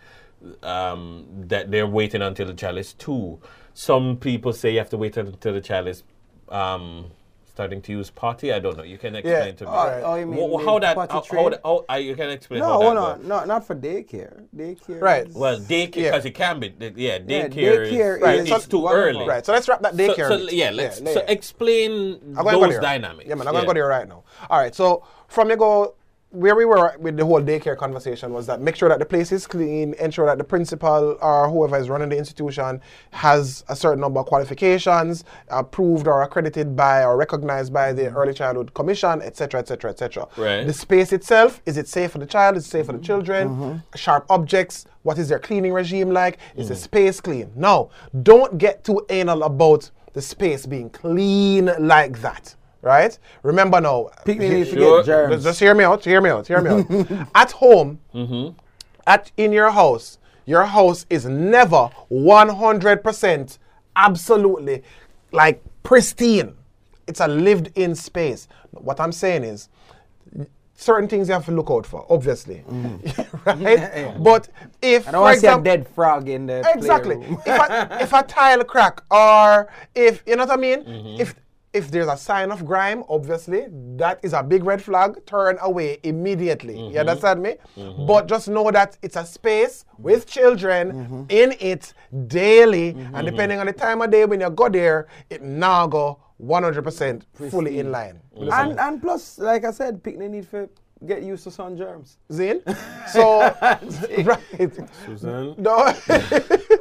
[0.61, 3.39] um, that they're waiting until the child is two.
[3.73, 6.03] Some people say you have to wait until the child is
[6.49, 7.11] um,
[7.49, 8.53] starting to use potty.
[8.53, 8.83] I don't know.
[8.83, 9.69] You can explain to me.
[9.73, 10.95] Oh, oh, you mean- Wha- mean how that?
[10.95, 11.57] potty How, how, trained?
[11.63, 13.19] how- uh, you can explain No, how that hold works.
[13.23, 13.27] on.
[13.27, 14.43] No, not for daycare.
[14.55, 15.01] Daycare.
[15.01, 15.27] Right.
[15.27, 16.11] is- Well, daycare Yeah.
[16.11, 16.73] because it can be.
[16.79, 17.51] Yeah, Yeah, daycare.
[17.51, 19.25] daycare is, Right, is it's too one of early.
[19.27, 19.45] Right.
[19.45, 20.27] So let's wrap that daycare.
[20.29, 20.53] so, bit.
[20.53, 21.25] yeah, let's yeah, so yeah.
[21.31, 23.27] explain I'm gonna go those dynamics.
[23.27, 24.23] Yeah, man, I'm gonna go there right now.
[24.49, 25.95] All right, so from you go
[26.31, 29.31] where we were with the whole daycare conversation was that make sure that the place
[29.31, 32.79] is clean, ensure that the principal or whoever is running the institution
[33.11, 38.33] has a certain number of qualifications approved or accredited by or recognized by the Early
[38.33, 40.27] Childhood Commission, etc., etc., etc.
[40.37, 40.67] Right.
[40.67, 42.57] The space itself is it safe for the child?
[42.57, 43.49] Is it safe for the children?
[43.49, 43.77] Mm-hmm.
[43.97, 44.85] Sharp objects.
[45.01, 46.37] What is their cleaning regime like?
[46.55, 46.77] Is the mm.
[46.77, 47.51] space clean?
[47.55, 47.89] No,
[48.21, 52.55] don't get too anal about the space being clean like that.
[52.81, 53.17] Right?
[53.43, 54.09] Remember now.
[54.25, 54.97] Picnic needs to Sure.
[54.99, 55.33] get germs.
[55.35, 56.03] Just, just hear me out.
[56.05, 56.47] Hear me out.
[56.47, 57.27] Hear me out.
[57.35, 57.99] at home,
[59.05, 63.57] at in your house, your house is never 100%
[63.95, 64.83] absolutely
[65.31, 66.55] like pristine.
[67.07, 68.47] It's a lived-in space.
[68.71, 69.69] What I'm saying is,
[70.75, 72.63] certain things you have to look out for, obviously,
[73.45, 74.13] right?
[74.23, 74.47] But
[74.81, 77.47] if, I don't for want to see a example, dead frog in the exactly, if
[77.47, 81.21] a, if a tile crack or if you know what I mean, Mm-hmm.
[81.21, 81.35] if
[81.73, 85.23] if there's a sign of grime, obviously that is a big red flag.
[85.25, 86.75] Turn away immediately.
[86.75, 86.93] Mm-hmm.
[86.93, 87.55] You understand me?
[88.07, 91.23] But just know that it's a space with children Mm-hmm.
[91.29, 91.93] in it
[92.27, 96.19] daily, and depending on the time of day when you go there, it now go
[96.41, 98.19] 100% fully in line.
[98.35, 100.69] and and plus, like I said, picnic need to
[101.05, 102.17] get used to sun germs.
[102.31, 102.61] Zin?
[103.11, 103.39] So,
[104.23, 104.39] right.
[105.05, 105.55] Susan.
[105.57, 105.77] No.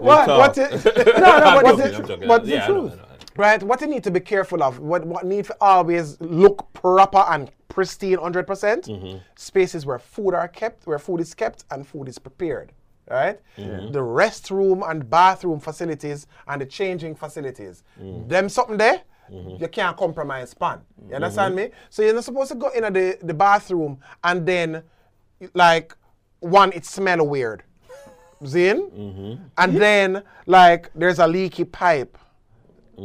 [0.01, 0.29] What?
[0.29, 3.01] what it- no, no, but I'm the joking, tr- I'm but yeah, I know, truth.
[3.39, 3.57] I know, I know.
[3.57, 7.19] Right, what you need to be careful of, what, what need to always look proper
[7.19, 9.19] and pristine 100%, percent mm-hmm.
[9.37, 12.73] spaces where food are kept, where food is kept and food is prepared.
[13.09, 13.41] Right?
[13.57, 13.93] Mm-hmm.
[13.93, 17.83] The restroom and bathroom facilities and the changing facilities.
[17.99, 18.29] Mm.
[18.29, 19.63] Them something there, mm-hmm.
[19.63, 20.81] you can't compromise pan.
[21.09, 21.71] You understand me?
[21.89, 24.83] So you're not supposed to go in the, the bathroom and then,
[25.55, 25.97] like,
[26.41, 27.63] one, it smell weird.
[28.47, 28.91] Zin?
[29.57, 32.19] And then, like, there's a leaky pipe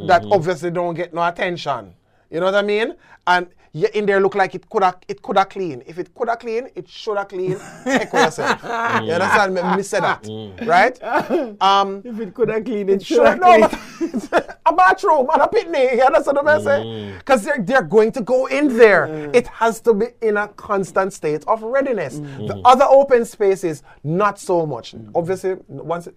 [0.07, 0.33] that mm-hmm.
[0.33, 1.93] obviously don't get no attention.
[2.29, 2.95] You know what I mean?
[3.27, 5.81] And you in there look like it coulda it coulda clean.
[5.87, 7.57] If it coulda clean, it shoulda clean.
[7.83, 8.61] Check with yourself.
[8.63, 9.13] You mm.
[9.13, 9.61] understand me?
[9.77, 10.67] Me say that, mm.
[10.67, 10.99] right?
[11.61, 15.93] Um, If it could have cleaned it, Sure, no, but a bathroom and a picnic.
[15.93, 16.85] You understand what I'm saying?
[16.85, 17.17] Mm.
[17.17, 19.05] Because they're, they're going to go in there.
[19.33, 22.19] It has to be in a constant state of readiness.
[22.19, 24.93] The other open spaces, not so much.
[25.15, 26.07] Obviously, once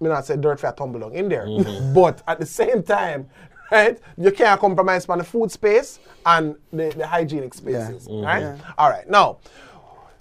[0.00, 1.46] me not say dirt for tumble down in there,
[1.94, 3.28] but at the same time,
[3.70, 3.98] right?
[4.16, 8.56] You can't compromise on the food space and the, the hygienic spaces, right?
[8.78, 9.38] All right, now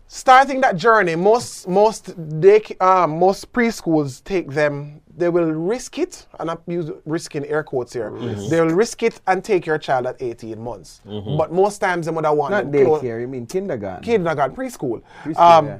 [0.07, 4.99] starting that journey, most most they um, most preschools take them.
[5.15, 8.09] They will risk it, and I'm using risk in air quotes here.
[8.49, 11.01] They will risk it and take your child at 18 months.
[11.05, 14.03] But most times they would have want Not them close- daycare, you mean kindergarten.
[14.03, 15.03] kindergarten, preschool.
[15.23, 15.79] Preschool, um, yeah.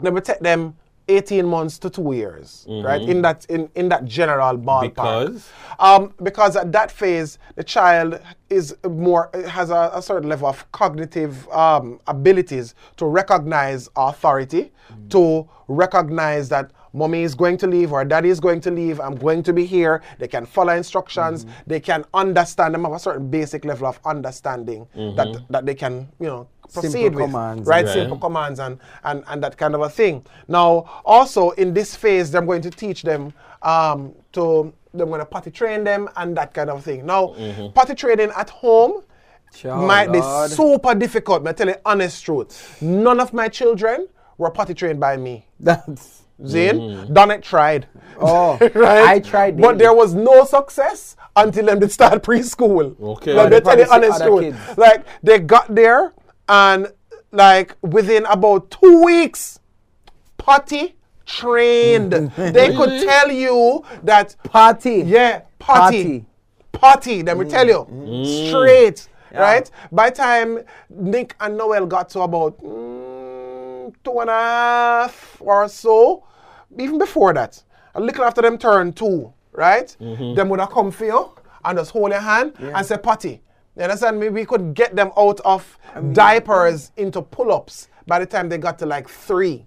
[0.00, 0.76] They will take them
[1.08, 3.02] 18 months to two years, right?
[3.02, 4.94] In that in, in that general ballpark.
[4.94, 5.50] Because?
[5.78, 10.70] Um, because at that phase, the child is more has a, a certain level of
[10.72, 14.72] cognitive um, abilities to recognize authority,
[15.10, 19.00] to recognize that mommy is going to leave or daddy is going to leave.
[19.00, 20.00] I'm going to be here.
[20.18, 21.44] They can follow instructions.
[21.66, 22.72] They can understand.
[22.74, 24.86] Them have a certain basic level of understanding
[25.16, 27.66] that that they can you know proceed with, commands.
[27.66, 27.84] right?
[27.84, 27.92] Right.
[27.94, 30.24] Simple commands and, and, and that kind of a thing.
[30.48, 35.24] Now, also in this phase, I'm going to teach them um, to, I'm going to
[35.26, 37.06] potty train them and that kind of thing.
[37.06, 37.34] Now,
[37.74, 39.02] potty training at home
[39.54, 40.50] Sure, might be Lord.
[40.50, 41.46] super difficult.
[41.46, 42.82] I tell you honest truth.
[42.82, 45.46] None of my children were potty trained by me.
[45.60, 47.86] That's Zane, Donnet tried.
[48.20, 49.06] oh, right?
[49.08, 49.78] I tried, but daily.
[49.78, 53.00] there was no success until them did start preschool.
[53.00, 53.32] Okay.
[53.34, 54.76] like they they tell you honest truth.
[54.76, 56.12] Like they got there
[56.48, 56.92] and
[57.32, 59.60] like within about two weeks,
[60.38, 60.94] potty
[61.26, 62.12] trained.
[62.36, 65.02] they could tell you that party.
[65.06, 66.24] yeah, potty.
[66.72, 67.86] Potty, let me tell you.
[67.90, 68.48] Mm.
[68.48, 69.08] Straight.
[69.32, 69.68] Right?
[69.90, 76.24] By time Nick and Noel got to about mm, two and a half or so,
[76.78, 77.60] even before that,
[77.96, 79.96] a little after them turned two, right?
[80.00, 80.34] Mm-hmm.
[80.34, 81.32] Them would have come for you
[81.64, 83.40] and just hold your hand and say potty.
[83.76, 84.28] You understand me?
[84.28, 85.78] We could get them out of
[86.12, 89.66] diapers into pull-ups by the time they got to like three.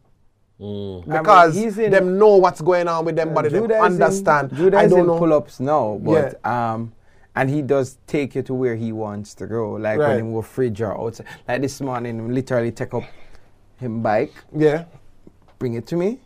[0.60, 1.06] Mm.
[1.06, 4.02] Because he's in- them know what's going on with them body, them Judah is in-
[4.04, 4.56] understand.
[4.56, 5.20] Judah I don't in know.
[5.20, 6.94] pull-ups now, but um,
[7.36, 9.74] and he does take you to where he wants to go.
[9.74, 10.10] Like Right.
[10.10, 11.28] when him go fridge or outside.
[11.48, 13.04] Like this morning, literally take up
[13.76, 14.86] him bike, Yeah.
[15.60, 16.20] bring it to me,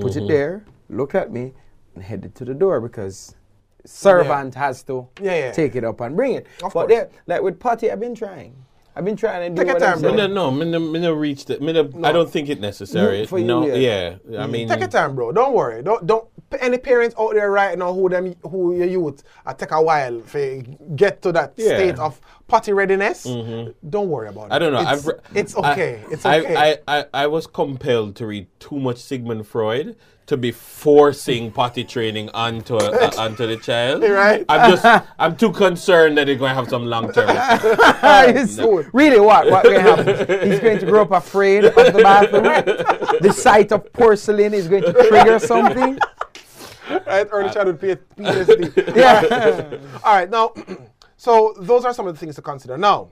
[0.00, 0.20] put Mm-hmm.
[0.24, 1.52] it there, look at me,
[1.94, 3.34] and head it to the door because
[3.84, 5.52] servant has to Yeah, yeah.
[5.52, 6.46] take it up and bring it.
[6.62, 6.88] Of but course.
[6.88, 8.54] there, like with Patty, I've been trying.
[8.96, 10.14] I've been trying to do Take your what time, bro.
[10.14, 13.22] No, no, me no, me no reach the, me no, I don't think it necessary.
[13.22, 14.16] Mm, for you, no, yeah.
[14.28, 14.42] yeah.
[14.42, 15.30] I mean, Take your time, bro.
[15.30, 15.82] Don't worry.
[15.82, 16.26] Don't don't
[16.58, 20.20] any parents out there right now who them who your youth uh, take a while
[20.20, 20.62] to
[20.96, 21.70] get to that Yeah.
[21.70, 21.76] Mm-hmm.
[21.78, 23.22] state of potty readiness.
[23.22, 24.52] Don't worry about it.
[24.52, 24.80] I don't know.
[24.80, 26.04] It's, I've re- it's I- okay.
[26.10, 26.56] it's I, okay.
[26.88, 29.94] I, I, I was compelled to read too much Sigmund Freud
[30.30, 34.00] to be forcing potty training onto uh, onto the child.
[34.04, 34.44] Right.
[34.48, 37.28] I'm just I'm too concerned that it's going to have some long term.
[37.30, 38.56] It's-
[38.92, 39.50] really, what?
[39.50, 40.48] What to happen?
[40.48, 42.44] He's going to grow up afraid of the bathroom.
[43.20, 45.98] the sight of porcelain is going to trigger something.
[47.08, 47.26] right?
[47.32, 48.96] Early childhood P- PTSD.
[48.96, 49.78] Yeah.
[50.04, 50.52] All right, now,
[51.16, 52.78] so those are some of the things to consider.
[52.78, 53.08] Now,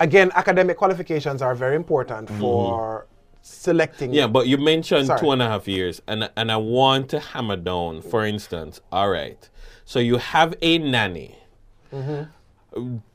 [0.00, 3.06] again, academic qualifications are very important for
[3.42, 4.10] selecting.
[4.10, 4.18] Mm-hmm.
[4.18, 5.20] Yeah, but you mentioned Sorry.
[5.20, 8.00] two and a half years, and and I want to hammer down.
[8.00, 9.48] For instance, all right,
[9.84, 11.38] so you have a nanny.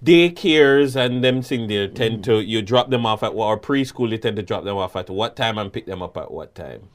[0.04, 4.12] Daycares and them thing they tend to you drop them off at what or preschool
[4.12, 6.54] you tend to drop them off at what time and pick them up at what
[6.54, 6.90] time.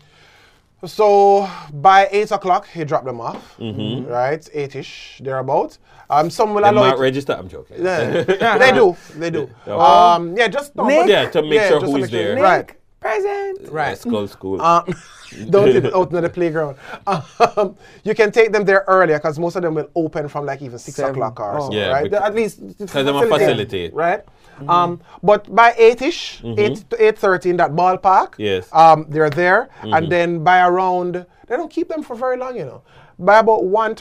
[0.84, 4.48] So by eight o'clock, he dropped them off, right?
[4.52, 5.78] Eight-ish, thereabout.
[6.10, 7.34] Um, some will They allow might register.
[7.34, 7.84] I'm joking.
[7.84, 8.22] Yeah,
[8.58, 9.48] they do, they do.
[9.66, 9.70] Okay.
[9.70, 11.08] Um, yeah, just no, Nick?
[11.08, 12.36] Yeah, to make yeah, sure who's there.
[12.36, 12.74] Right.
[13.02, 13.68] Present.
[13.70, 13.98] Right.
[13.98, 14.62] School, school.
[14.62, 14.84] Uh,
[15.50, 16.76] don't leave it out in the playground.
[17.06, 20.62] Um, you can take them there earlier because most of them will open from like
[20.62, 21.16] even six Seven.
[21.16, 21.70] o'clock or Oh.
[21.70, 22.12] so, Yeah, right?
[22.12, 23.92] At least Because them a facilitate.
[23.92, 24.22] right?
[24.68, 28.68] Um, but by eight-ish, eight to eight thirty in that ballpark, Yes.
[28.72, 32.64] um, they're there, and then by around they don't keep them for very long, you
[32.64, 32.82] know.
[33.18, 33.94] By about one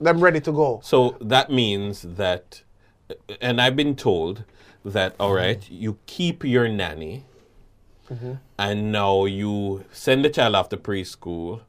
[0.00, 0.80] them ready to go.
[0.84, 2.62] So that means that,
[3.40, 4.44] and I've been told
[4.84, 7.24] that, all right, you keep your nanny,
[8.58, 11.60] and now you send the child off to preschool.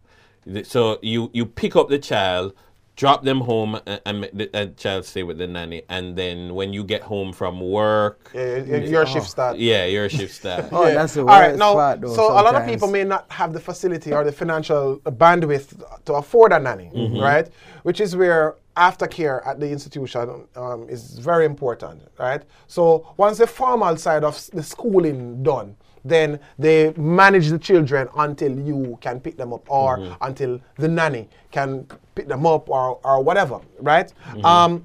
[0.64, 2.54] So you, you pick up the child,
[2.96, 5.84] drop them home, and, and make the uh, child stay with the nanny.
[5.90, 9.58] And then when you get home from work, Yeah, your, your shift start.
[9.58, 10.66] yeah, your shift start.
[10.72, 13.04] Oh, that's the All right, worst now, part, though, so a lot of people may
[13.04, 17.20] not have the facility or the financial bandwidth to afford a nanny, Mm-hmm.
[17.20, 17.48] right?
[17.84, 22.42] Which is where aftercare at the institution um, is very important, right?
[22.68, 25.76] So once the formal side of the schooling done,
[26.06, 30.14] then they manage the children until you can pick them up or Mm-hmm.
[30.24, 31.86] until the nanny can
[32.16, 34.14] pick them up or, or whatever, right?
[34.30, 34.46] Mm-hmm.
[34.46, 34.84] Um,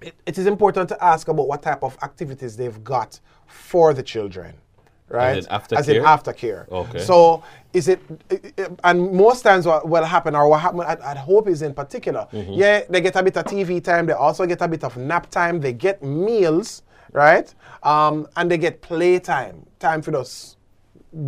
[0.00, 4.02] it, it is important to ask about what type of activities they've got for the
[4.02, 4.54] children,
[5.08, 5.38] right?
[5.38, 5.78] in aftercare?
[5.78, 6.68] As in aftercare.
[6.70, 7.00] Okay.
[7.00, 8.00] So is it,
[8.84, 12.26] and most times what will happen, or what happen at, at Hope is in particular,
[12.32, 12.52] Mm-hmm.
[12.54, 15.28] yeah, they get a bit of TV time, they also get a bit of nap
[15.30, 16.82] time, they get meals,
[17.12, 17.52] right?
[17.82, 20.56] Um, and they get play time, time for us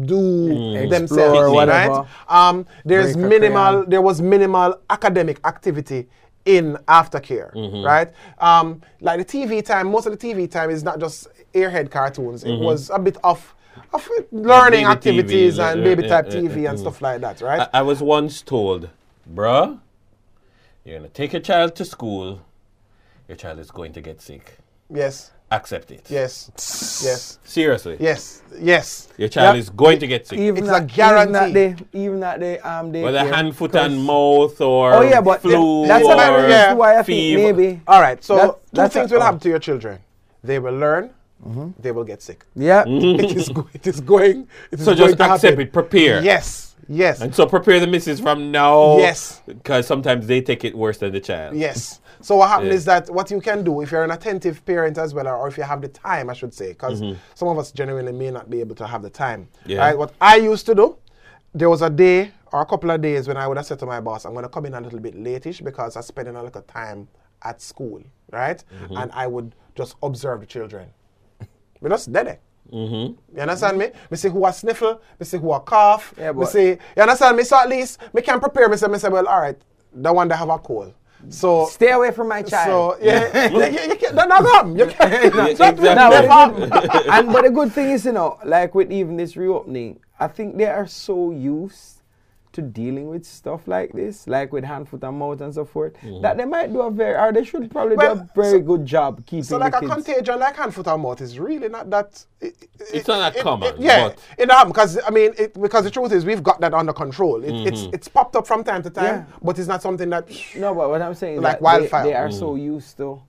[0.07, 0.91] do Mm.
[0.91, 1.89] themselves, Explore, right?
[1.89, 2.07] whatever.
[2.29, 6.09] Um, there's Break minimal, there was minimal academic activity
[6.45, 7.85] in aftercare, Mm-hmm.
[7.85, 8.09] right?
[8.39, 12.45] Um, like the TV time, most of the TV time is not just airhead cartoons.
[12.45, 12.63] Mm-hmm.
[12.63, 13.55] It was a bit of
[13.95, 17.03] of learning baby activities TV, and baby uh, type uh, TV uh, and uh, stuff
[17.03, 17.69] like that, right?
[17.73, 18.89] I, I was once told,
[19.35, 19.79] bruh,
[20.85, 22.41] you're gonna take your child to school.
[23.29, 24.59] Your child is going to get sick.
[24.91, 26.07] yes, Accept it.
[26.09, 26.51] yes,
[27.05, 27.97] yes, Seriously.
[28.01, 29.09] yes, yes.
[29.19, 29.61] Your child Yeah.
[29.61, 30.39] is going to get sick.
[30.39, 31.31] Even It's at, a guarantee.
[31.31, 34.95] Even at the, even at the um, day Whether care, hand, foot, and mouth, or
[34.95, 37.39] Oh yeah, but flu, that's or another yeah, reason why I fever.
[37.43, 37.81] think maybe.
[37.87, 39.25] All right, so That- two that's things a- will oh.
[39.27, 39.99] happen to your children.
[40.43, 41.11] They will learn.
[41.81, 42.45] They will get sick.
[42.55, 42.85] Yeah.
[42.87, 43.51] it is.
[43.75, 44.49] It is going.
[44.71, 45.61] It is So going just to accept happen.
[45.67, 46.23] it, prepare.
[46.23, 46.77] Yes.
[46.89, 47.21] Yes.
[47.21, 48.99] And so prepare the missus from now.
[48.99, 49.43] Yes.
[49.47, 51.57] Because sometimes they take it worse than the child.
[51.57, 52.01] Yes.
[52.23, 52.75] So what happens Yeah.
[52.75, 55.57] is that what you can do if you're an attentive parent as well, or if
[55.59, 57.03] you have the time, I should say, because
[57.35, 59.49] some of us genuinely may not be able to have the time.
[59.61, 59.71] Mm-hmm.
[59.71, 59.79] Yeah.
[59.79, 59.99] Right.
[59.99, 60.97] What I used to do,
[61.55, 63.87] there was a day or a couple of days when I would have said to
[63.87, 66.43] my boss, I'm going to come in a little bit latish because I'm spending a
[66.43, 67.09] little time
[67.43, 68.63] at school, right?
[68.83, 68.97] Mm-hmm.
[68.97, 70.89] And I would just observe the children.
[71.81, 72.39] We just dead.
[72.73, 73.37] Mm-hmm.
[73.37, 73.91] You understand me?
[74.11, 77.37] Me see who a sniffle, me see who a cough, Yeah, me see, you understand
[77.37, 77.43] me?
[77.43, 78.93] So at least me can prepare myself.
[78.93, 79.59] Me say, well, all right,
[79.93, 80.95] the one that have a cold.
[81.29, 82.99] So Stay away from my child.
[82.99, 84.77] so yeah, you, you, you can't, they're come.
[84.77, 85.35] You can't.
[85.35, 86.29] Yeah, Stop exactly.
[86.29, 86.73] No, them,
[87.11, 90.57] and but the good thing is, you know, like with even this reopening, I think
[90.57, 91.92] they are so used
[92.53, 95.95] to dealing with stuff like this, like with hand, foot, and mouth and so forth,
[96.21, 98.61] that they might do a very, or they should probably Well, do a very so-
[98.61, 99.93] good job keeping So like the a kids.
[99.95, 102.25] contagion, like hand, foot, and mouth, is really not that.
[102.41, 102.55] It,
[102.93, 105.85] It's not that it- common, it- yeah, but- it not because I mean, it, because
[105.85, 107.43] the truth is we've got that under control.
[107.43, 107.95] It, It's Mm-hmm.
[107.95, 109.25] it's popped up from time to time, Yeah.
[109.43, 112.05] but it's not something that no, but what I'm saying is Like that wildfire.
[112.05, 113.21] They, they are so used to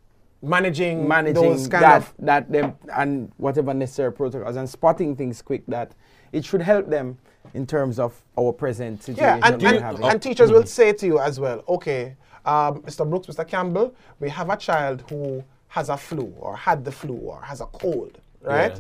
[0.41, 2.13] managing managing those kind that of.
[2.19, 5.93] that them and whatever necessary protocols and spotting things quick that
[6.33, 7.17] it should help them
[7.53, 9.23] in terms of our present situation.
[9.23, 10.03] Yeah, and, we're and, having.
[10.05, 13.09] and teachers will say to you as well, okay, um, Mr.
[13.09, 13.47] Brooks, Mr.
[13.47, 17.61] Campbell, we have a child who has a flu or had the flu or has
[17.61, 18.79] a cold, right?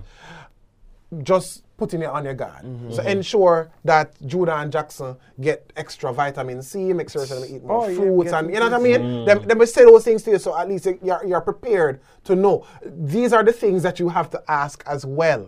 [1.21, 2.63] Just putting it on your guard.
[2.63, 2.91] Mm-hmm.
[2.93, 7.63] So ensure that Judah and Jackson get extra vitamin C, make sure that they eat
[7.63, 8.99] more Oh, fruits, get and you know what I fruits.
[8.99, 9.25] mean.
[9.25, 12.35] Them, them will say those things to you, so at least you're, you're prepared to
[12.35, 12.65] know.
[12.85, 15.45] These are the things that you have to ask as well,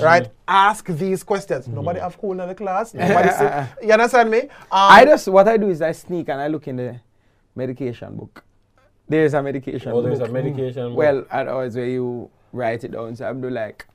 [0.00, 0.30] right?
[0.48, 1.66] Ask these questions.
[1.68, 2.94] Nobody have cool in the class.
[2.94, 4.40] Nobody say, you understand me?
[4.42, 7.00] Um, I just what I do is I sneak and I look in the
[7.54, 8.44] medication book.
[9.08, 10.04] There's a medication Oh, book.
[10.04, 10.96] there's a medication book.
[10.96, 13.14] Well, at always where you write it down.
[13.16, 13.86] So I'm do like,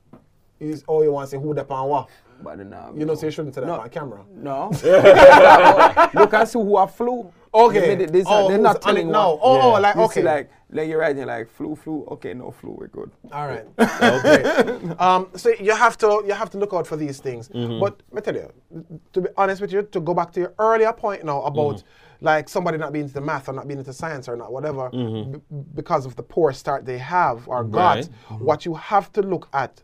[0.61, 2.09] is all you want to say who the pan what.
[2.43, 3.79] but no, uh, You know, so you shouldn't say that No.
[3.79, 4.23] on camera.
[4.35, 4.69] no.
[6.13, 7.31] look and see who have flu.
[7.53, 7.79] Okay.
[7.81, 9.31] The medi- this- Oh, they're not telling it now?
[9.31, 9.79] what- Oh, oh, Yeah.
[9.79, 10.13] like You okay.
[10.21, 12.05] see, like, like you're writing like flu, flu.
[12.11, 13.11] Okay, no flu, we're good.
[13.31, 13.65] All right.
[13.79, 14.95] okay.
[14.99, 17.49] um, so you have to you have to look out for these things.
[17.49, 17.79] Mm-hmm.
[17.79, 20.53] But let me tell you, to be honest with you, to go back to your
[20.59, 22.25] earlier point now about mm-hmm.
[22.25, 24.89] like somebody not being into the math or not being into science or not whatever
[24.91, 25.33] mm-hmm.
[25.33, 25.41] b-
[25.75, 27.97] because of the poor start they have or got.
[27.97, 28.09] Right.
[28.39, 29.83] What you have to look at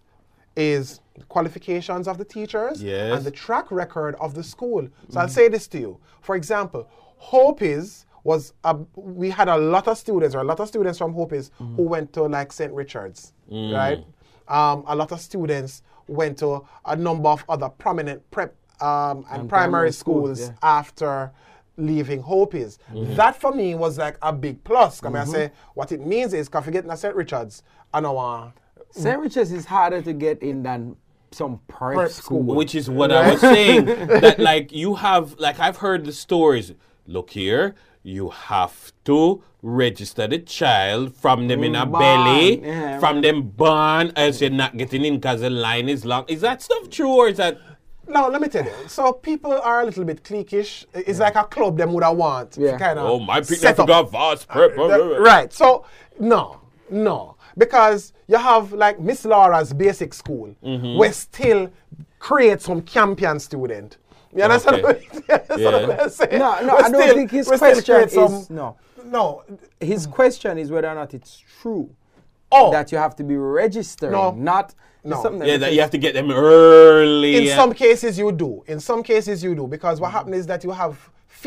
[0.58, 3.16] is the qualifications of the teachers Yes.
[3.16, 4.88] and the track record of the school.
[5.10, 6.00] So I'll say this to you.
[6.22, 10.60] For example, Hope is was a, we had a lot of students or a lot
[10.60, 12.74] of students from Hope is who went to like St.
[12.74, 14.04] Richard's, right?
[14.50, 19.48] Um, a lot of students went to a number of other prominent prep um, and,
[19.48, 20.52] primary, primary schools, yeah.
[20.62, 21.32] after
[21.78, 22.80] leaving Hope is.
[22.94, 25.00] That for me was like a big plus.
[25.02, 27.16] Come I say what it means is if you get St.
[27.16, 28.52] Richard's, I know uh,
[28.92, 29.20] St.
[29.20, 30.96] Richard's is harder to get in than
[31.32, 32.42] some prep, Prep school.
[32.44, 32.56] school.
[32.56, 33.86] Which is what I was saying.
[34.26, 36.74] that like you have like I've heard the stories.
[37.06, 43.00] Look here, you have to register the child from them in a Born, belly, yeah.
[43.00, 46.26] from them born, as you're not getting in because the line is long.
[46.28, 47.58] Is that stuff true or is that?
[48.10, 48.72] No, let me tell you.
[48.88, 50.86] So people are a little bit cliquish.
[50.94, 52.58] It's like a club them would have want.
[52.58, 52.78] Yeah.
[52.78, 53.88] Kind of Oh, my people set up.
[53.88, 54.12] forgot
[54.48, 54.78] prep.
[54.78, 55.52] Uh, uh, uh, uh, right.
[55.54, 55.86] So
[56.20, 56.60] no,
[56.90, 60.98] no, because you have like Miss Laura's basic school, Mm-hmm.
[61.00, 61.72] we still
[62.20, 63.98] create some champion student.
[64.36, 64.86] You understand?
[64.86, 65.08] Okay.
[65.28, 65.98] That's what Yeah.
[66.02, 66.40] I'm saying.
[66.40, 68.76] No, no, We I don't still- think his we still question create is some- no.
[69.06, 69.44] No.
[69.80, 71.90] His question is whether or not it's true
[72.52, 74.32] Oh, that you have to be registering, No.
[74.32, 75.22] not No.
[75.22, 77.50] something Yeah, that you have to get them early.
[77.50, 78.64] in some cases you do.
[78.68, 80.98] In some cases you do because what happens is that you have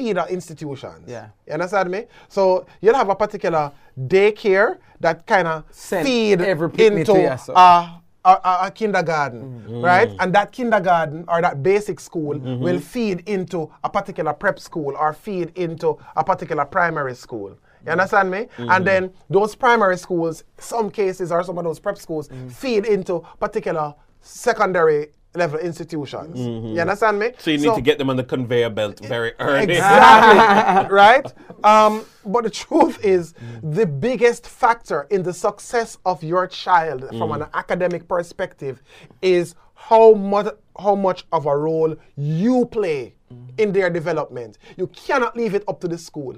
[0.00, 1.04] feeder institutions.
[1.06, 1.28] Yeah.
[1.46, 2.06] You understand me?
[2.28, 5.64] So you'll have a particular daycare that kind of
[6.04, 7.54] feed into to you, so.
[7.54, 10.10] a, a, a, a kindergarten, right?
[10.20, 15.12] And that kindergarten or that basic school will feed into a particular prep school or
[15.12, 17.58] feed into a particular primary school.
[17.84, 18.46] You understand me?
[18.58, 23.20] And then those primary schools, some cases or some of those prep schools feed into
[23.38, 26.38] particular secondary level institutions.
[26.40, 27.32] You understand me?
[27.38, 29.74] So you need to get them on the conveyor belt very early.
[29.74, 30.94] Exactly.
[30.94, 31.32] right?
[31.64, 37.32] Um, but the truth is, the biggest factor in the success of your child from
[37.32, 38.82] an academic perspective
[39.22, 43.14] is how much how much of a role you play
[43.58, 44.58] in their development.
[44.76, 46.36] You cannot leave it up to the school.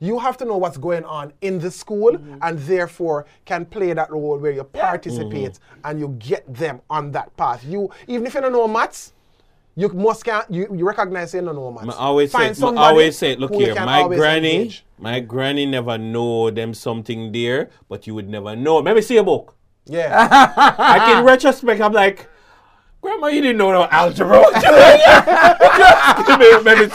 [0.00, 2.38] You have to know what's going on in the school mm-hmm.
[2.42, 5.80] and therefore can play that role where you participate mm-hmm.
[5.84, 7.64] and you get them on that path.
[7.64, 9.12] You even if you don't know maths,
[9.74, 11.96] you must can you, you recognize you don't know maths.
[11.96, 14.84] I always say, Find I always say, look here, my granny, engage.
[14.98, 18.78] my granny never know them something there, but you would never know.
[18.78, 19.54] Let me see a book.
[19.86, 20.74] Yeah.
[20.78, 22.28] Like can retrospect, I'm like,
[23.06, 24.40] Grandma, you didn't know no algebra.
[26.64, 26.90] Maybe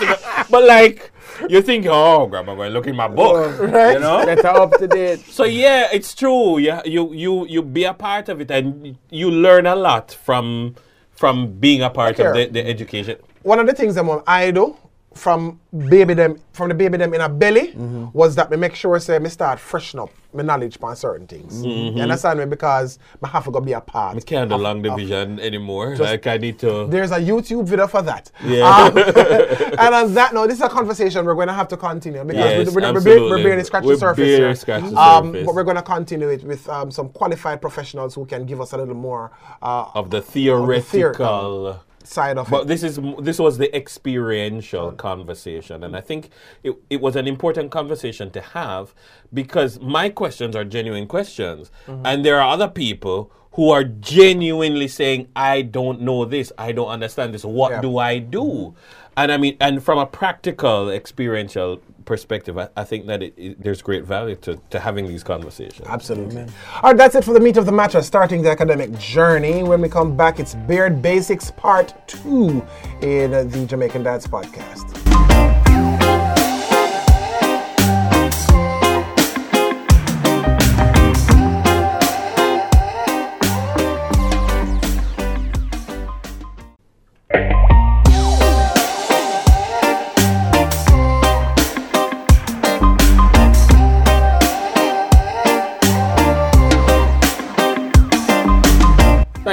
[0.49, 1.09] but like,
[1.49, 3.93] you think, oh, Grandma, go look in my book, Right?
[3.93, 4.25] you know?
[4.25, 5.19] Better up to date.
[5.29, 6.57] So yeah, it's true.
[6.59, 10.75] You you you you be a part of it, and you learn a lot from
[11.11, 13.17] from being a part of the, the education.
[13.43, 14.75] one of the things that mom I do
[15.13, 15.59] from
[15.89, 18.05] baby them from the baby them in a belly Mm-hmm.
[18.17, 21.61] was that we make sure say me start freshen up my knowledge on certain things.
[21.61, 21.97] Mm-hmm.
[21.97, 22.45] You understand me?
[22.45, 24.15] Because I have to go be a part.
[24.15, 25.97] I can't do of- long of- division anymore.
[25.97, 26.87] like I need to.
[26.87, 28.31] There's a YouTube video for that.
[28.45, 28.63] Yeah.
[28.69, 32.23] Um, and on that note, this is a conversation we're going to have to continue
[32.23, 33.29] because Yes, we, we, we're, bare- absolutely.
[33.29, 34.25] we're barely scratching We're the surface.
[34.37, 35.45] barely scratching um, surface.
[35.45, 38.71] But we're going to continue it with um, some qualified professionals who can give us
[38.71, 39.31] a little more
[39.61, 41.79] uh, of the theoretical theoretical.
[42.11, 42.67] Side of But it.
[42.67, 46.29] this is this was the experiential conversation, and I think
[46.63, 48.93] it, it was an important conversation to have
[49.33, 52.05] because my questions are genuine questions, Mm-hmm.
[52.05, 56.87] and there are other people who are genuinely saying, "I don't know this, I don't
[56.89, 57.43] understand this.
[57.43, 57.81] What Yeah.
[57.81, 58.75] do I do?"
[59.17, 61.79] And I mean, and from a practical, experiential
[62.15, 65.87] perspective, I, I think that it, it- there's great value to, to having these conversations.
[65.87, 66.41] Absolutely.
[66.83, 69.63] All right, that's it for the meat of the matter, starting the academic journey.
[69.63, 72.65] When we come back, it's Beard Basics Part 2
[73.01, 75.00] in the Jamaican Dads Podcast.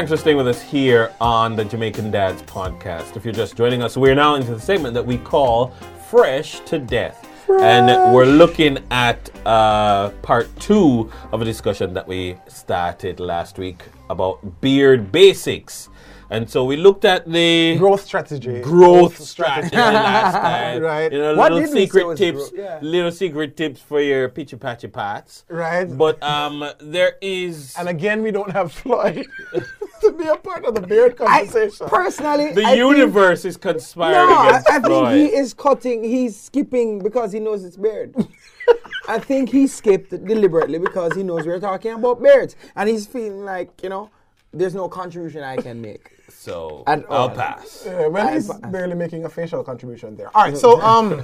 [0.08, 3.14] Thanks for staying with us here on the Jamaican Dads podcast.
[3.18, 5.68] If you're just joining us, we're now into the segment that we call
[6.08, 7.28] Fresh to Death.
[7.60, 13.82] And we're looking at uh, part two of a discussion that we started last week
[14.08, 15.90] about beard basics.
[16.30, 18.60] And so we looked at the Growth strategy.
[18.60, 20.82] growth strategy last time.
[20.88, 21.10] Right.
[21.10, 22.52] You know, What little did secret tips, growth?
[22.54, 22.78] Yeah.
[22.82, 25.44] little secret tips for your pitchy patchy pats.
[25.48, 25.84] Right.
[25.86, 29.26] But um, there is And again, we don't have Floyd
[30.02, 31.86] to be a part of the beard I, conversation.
[31.88, 35.16] personally, the I think- universe is conspiring No, I, against I think Floyd.
[35.16, 36.04] he is cutting.
[36.04, 38.14] He's skipping because he knows it's beard.
[39.08, 43.46] I think he skipped deliberately because he knows we're talking about beards, and he's feeling
[43.46, 44.10] like you know,
[44.52, 46.10] there's no contribution I can make.
[46.48, 47.82] So At I'll pass.
[47.84, 50.34] Yeah, well, I- he's barely making a facial contribution there.
[50.34, 51.22] All right, so um,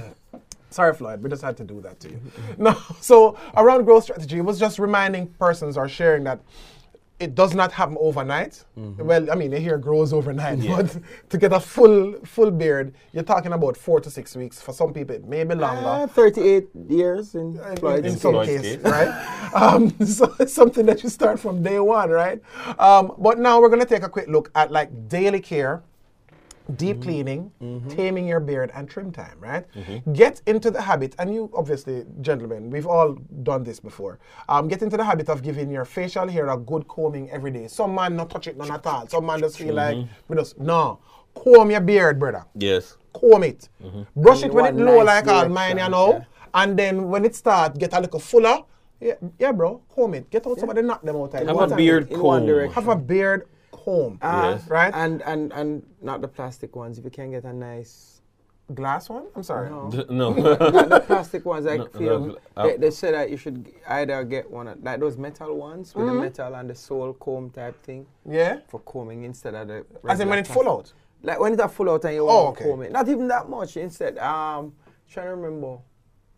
[0.69, 2.19] sorry, Floyd, we just had to do that to you.
[2.59, 6.39] No, so around growth strategy, it was just reminding persons or sharing that
[7.19, 8.63] it does not happen overnight.
[8.75, 10.97] Well, I mean, the hair grows overnight, but
[11.29, 14.61] to get a full full beard, you're talking about four to six weeks.
[14.61, 15.87] For some people, it may be longer.
[15.87, 19.51] Uh, 38 years in in, in some cases, right?
[19.53, 22.41] um, so it's something that you start from day one, right?
[22.79, 25.83] Um, but now we're going to take a quick look at like daily care,
[26.75, 27.03] deep mm-hmm.
[27.03, 27.89] cleaning, mm-hmm.
[27.89, 29.65] taming your beard, and trim time, right?
[29.73, 30.13] Mm-hmm.
[30.13, 33.13] Get into the habit, and you obviously, gentlemen, we've all
[33.43, 34.19] done this before.
[34.49, 37.67] Um, get into the habit of giving your facial hair a good combing every day.
[37.67, 39.07] Some man not touch it none at all.
[39.07, 39.97] Some man just feel like
[40.27, 40.99] we just no
[41.35, 42.97] comb your beard, brother Yes.
[43.13, 43.69] comb it.
[44.15, 46.11] Brush it when it one low nice like all direction, mine, you know.
[46.13, 46.23] yeah.
[46.53, 48.63] And then when it start, get a little fuller.
[48.99, 50.29] Yeah, yeah bro, comb it.
[50.29, 51.33] Get out somebody knock them out.
[51.33, 52.47] Have a time beard comb.
[52.71, 53.47] Have a beard
[53.85, 54.17] comb.
[54.21, 54.67] Ah, Yes.
[54.67, 54.93] Right?
[54.93, 56.97] And and and not the plastic ones.
[56.97, 58.11] If you can get a nice,
[58.73, 59.25] Glass one?
[59.35, 59.69] I'm sorry.
[59.69, 59.89] No.
[59.91, 60.31] D- No.
[60.33, 61.65] not the plastic ones.
[61.65, 64.99] Like No, no, uh, they, they say that you should either get one of- like
[64.99, 68.61] those metal ones with the metal and the sole comb type thing Yeah?
[68.67, 69.85] for combing instead of the.
[70.09, 70.91] As in when it full out.
[71.21, 72.63] Like when it's a full out and you Oh, want okay.
[72.65, 72.91] to comb it.
[72.91, 73.77] Not even that much.
[73.77, 74.73] Instead, um,
[75.11, 75.77] trying to remember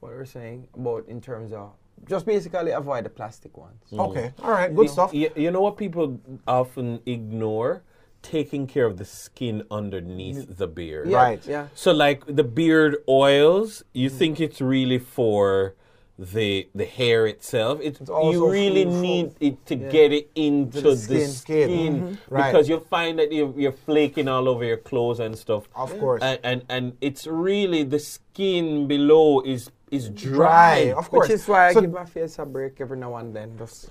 [0.02, 1.72] what we were saying about in terms of
[2.06, 3.84] just basically avoid the plastic ones.
[3.92, 4.10] Mm.
[4.10, 4.34] Okay.
[4.44, 4.74] All right.
[4.74, 5.14] Good stuff.
[5.14, 7.84] You, you know what people often ignore?
[8.22, 10.58] Taking care of the skin underneath mm.
[10.58, 11.10] the beard.
[11.10, 11.48] Yeah, Right.
[11.48, 11.68] Yeah.
[11.76, 14.14] So like the beard oils, you mm.
[14.14, 15.76] think it's really for
[16.20, 17.80] the the hair itself.
[17.82, 21.28] It's, also you really food- need it to get it into the the skin.
[21.28, 22.18] skin, Skin.
[22.30, 22.52] Right.
[22.52, 25.70] because you'll find that you're, you're flaking all over your clothes and stuff.
[25.76, 26.24] Of course.
[26.24, 30.94] and, and and it's really the skin below is is Dry, dry.
[30.98, 31.28] of course.
[31.30, 33.58] Which is why I So- give my face a break every now and then.
[33.58, 33.90] Just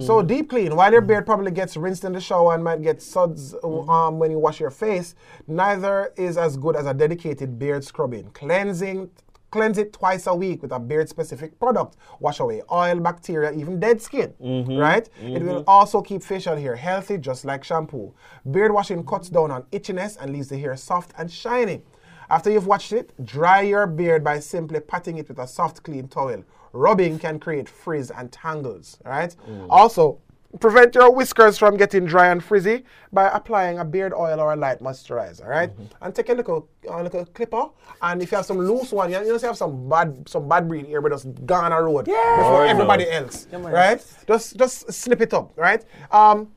[0.00, 3.02] So deep clean, while your beard probably gets rinsed in the shower and might get
[3.02, 5.14] suds uh, um, when you wash your face,
[5.46, 8.30] neither is as good as a dedicated beard scrubbing.
[8.32, 9.10] Cleansing,
[9.50, 11.96] cleanse it twice a week with a beard-specific product.
[12.18, 14.34] Wash away oil, bacteria, even dead skin.
[14.40, 15.08] Right?
[15.22, 18.14] It will also keep facial hair healthy, just like shampoo.
[18.50, 21.82] Beard washing cuts down on itchiness and leaves the hair soft and shiny.
[22.30, 26.08] After you've washed it, dry your beard by simply patting it with a soft, clean
[26.08, 26.44] towel.
[26.72, 29.34] Rubbing can create frizz and tangles, right?
[29.70, 30.18] Also,
[30.60, 34.56] prevent your whiskers from getting dry and frizzy by applying a beard oil or a
[34.56, 35.70] light moisturizer, right?
[36.00, 37.66] And take a little, a little clipper,
[38.02, 40.68] and if you have some loose one, you, you just have some bad, some bad
[40.68, 43.14] breed here, but just gone on a road before Lord everybody knows.
[43.14, 44.04] else, right?
[44.26, 45.84] Just, just snip it up, right?
[46.10, 46.48] Um,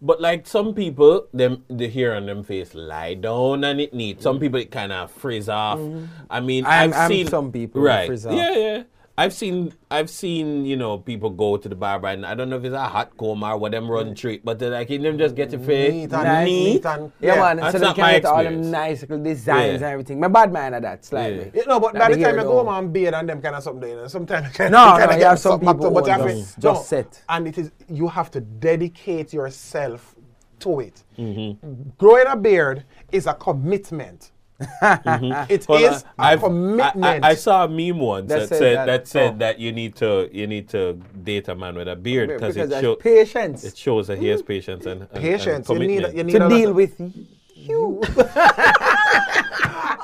[0.00, 4.22] But like some people, them the hair on them face lie down and it neat.
[4.22, 4.40] Some mm.
[4.40, 5.78] people it kind of frizz off.
[5.78, 6.08] Mm.
[6.30, 8.06] I mean, I've I'm seen some people right.
[8.06, 8.34] frizz off.
[8.34, 8.82] Yeah, yeah.
[9.18, 12.56] I've seen, I've seen, you know, people go to the barber and I don't know
[12.56, 15.34] if it's a hot comb or what them run treat, but they're like, them just
[15.34, 16.46] get your face Neat and Nice.
[16.46, 17.56] neat and yeah, man.
[17.56, 19.74] That's so they can my get all them nice little designs Yeah.
[19.74, 20.20] and everything.
[20.20, 21.50] My bad man of that slightly.
[21.52, 22.70] You know, but That by the the time hair you go though.
[22.70, 25.12] home and beard and them kind of something, you know, sometimes you No, kinda no,
[25.14, 27.22] you get have some people to- but who you have just- to- just set.
[27.28, 30.14] And it is you have to dedicate yourself
[30.60, 31.02] to it.
[31.18, 31.90] Mm-hmm.
[31.98, 34.30] Growing a beard is a commitment.
[35.48, 37.04] It is Well, a uh, I've- commitment.
[37.24, 39.38] I, I, I saw a meme once That that, said said that- that said oh.
[39.38, 42.72] that you need to you need to date a man with a beard because because
[42.72, 45.68] it shows patience it shows that he has patience and, and, and Patience.
[45.68, 47.00] You need, you need to deal of- with
[47.58, 48.00] you.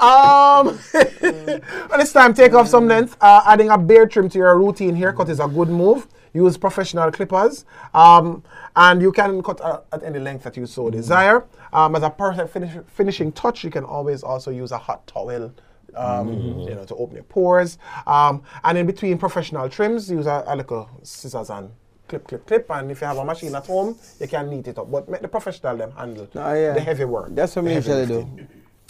[0.04, 0.66] Um,
[1.20, 3.16] when it's time, take off some length.
[3.20, 6.06] Uh, adding a beard trim to your routine haircut is a good move.
[6.32, 8.42] Use professional clippers, um,
[8.74, 11.44] and you can cut uh, at any length that you so desire.
[11.72, 15.52] Um, as a perfect finish, finishing touch, you can always also use a hot towel.
[15.96, 17.78] Um, You know, to open your pores.
[18.04, 21.70] Um, and in between professional trims, use a, a little scissors and
[22.08, 22.70] clip, clip, clip.
[22.70, 24.90] And if you have a machine at home, you can neat it up.
[24.90, 26.72] But make the professional them handle Oh, yeah.
[26.74, 27.28] the heavy work.
[27.34, 28.36] That's what the we usually lifting.
[28.36, 28.46] do.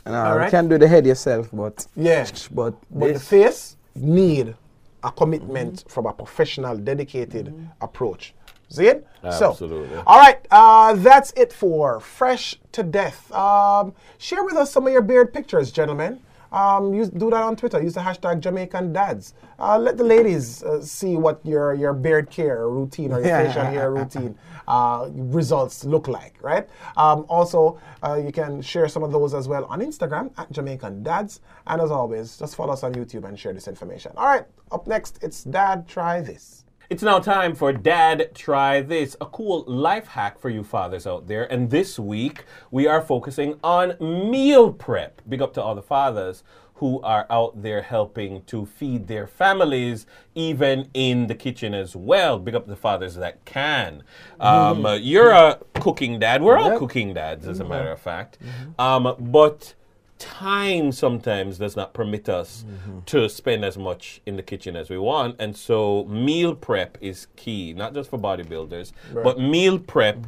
[0.06, 0.46] And, uh, Alright.
[0.46, 2.26] You can do the head yourself, but Yeah.
[2.52, 4.54] but, But the this, face need
[5.02, 8.34] a commitment from a professional, dedicated approach.
[8.70, 9.06] See it?
[9.22, 9.88] Absolutely.
[9.94, 13.30] So, all right, uh, that's it for Fresh to Death.
[13.32, 16.20] Um, share with us some of your beard pictures, gentlemen.
[16.54, 17.82] Um, use, do that on Twitter.
[17.82, 19.34] Use the hashtag Jamaican Dads.
[19.58, 23.46] Uh, let the ladies uh, see what your, your beard care routine or your Yeah.
[23.46, 24.38] facial hair routine
[24.68, 26.68] uh, results look like, right?
[26.96, 31.02] Um, also, uh, you can share some of those as well on Instagram at Jamaican
[31.02, 31.40] Dads.
[31.66, 34.12] And as always, just follow us on YouTube and share this information.
[34.16, 36.63] All right, up next, it's Dad Try This.
[36.94, 41.26] It's now time for Dad Try This, a cool life hack for you fathers out
[41.26, 41.50] there.
[41.52, 45.20] And this week, we are focusing on meal prep.
[45.28, 50.06] Big up to all the fathers who are out there helping to feed their families,
[50.36, 52.38] even in the kitchen as well.
[52.38, 54.04] Big up the fathers that can.
[54.38, 56.42] Um, uh, you're a cooking dad.
[56.44, 56.78] We're all Yep.
[56.78, 58.38] cooking dads, as a matter of fact.
[58.78, 59.74] Um, but
[60.18, 62.64] time sometimes does not permit us
[63.06, 65.36] to spend as much in the kitchen as we want.
[65.38, 68.92] And so meal prep is key not just for bodybuilders
[69.22, 70.18] but meal prep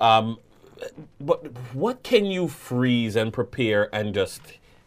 [0.00, 0.38] um,
[1.20, 4.40] but what can you freeze and prepare and just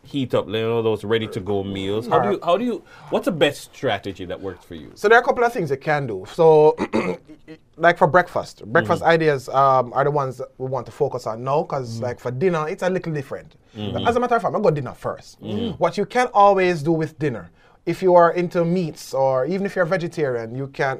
[0.07, 2.07] heat up you know those ready to go meals.
[2.07, 4.91] How do you how do you what's the best strategy that works for you?
[4.95, 6.25] So there are a couple of things you can do.
[6.33, 6.75] So,
[7.77, 9.07] like for breakfast, breakfast mm.
[9.07, 12.03] ideas um, are the ones that we want to focus on now because, mm.
[12.03, 13.55] like for dinner, it's a little different.
[13.75, 14.07] Mm-hmm.
[14.07, 15.79] As a matter of fact, I'm gonna go dinner 1st mm.
[15.79, 17.51] What you can always do with dinner,
[17.87, 20.99] if you are into meats or even if you're vegetarian, you can.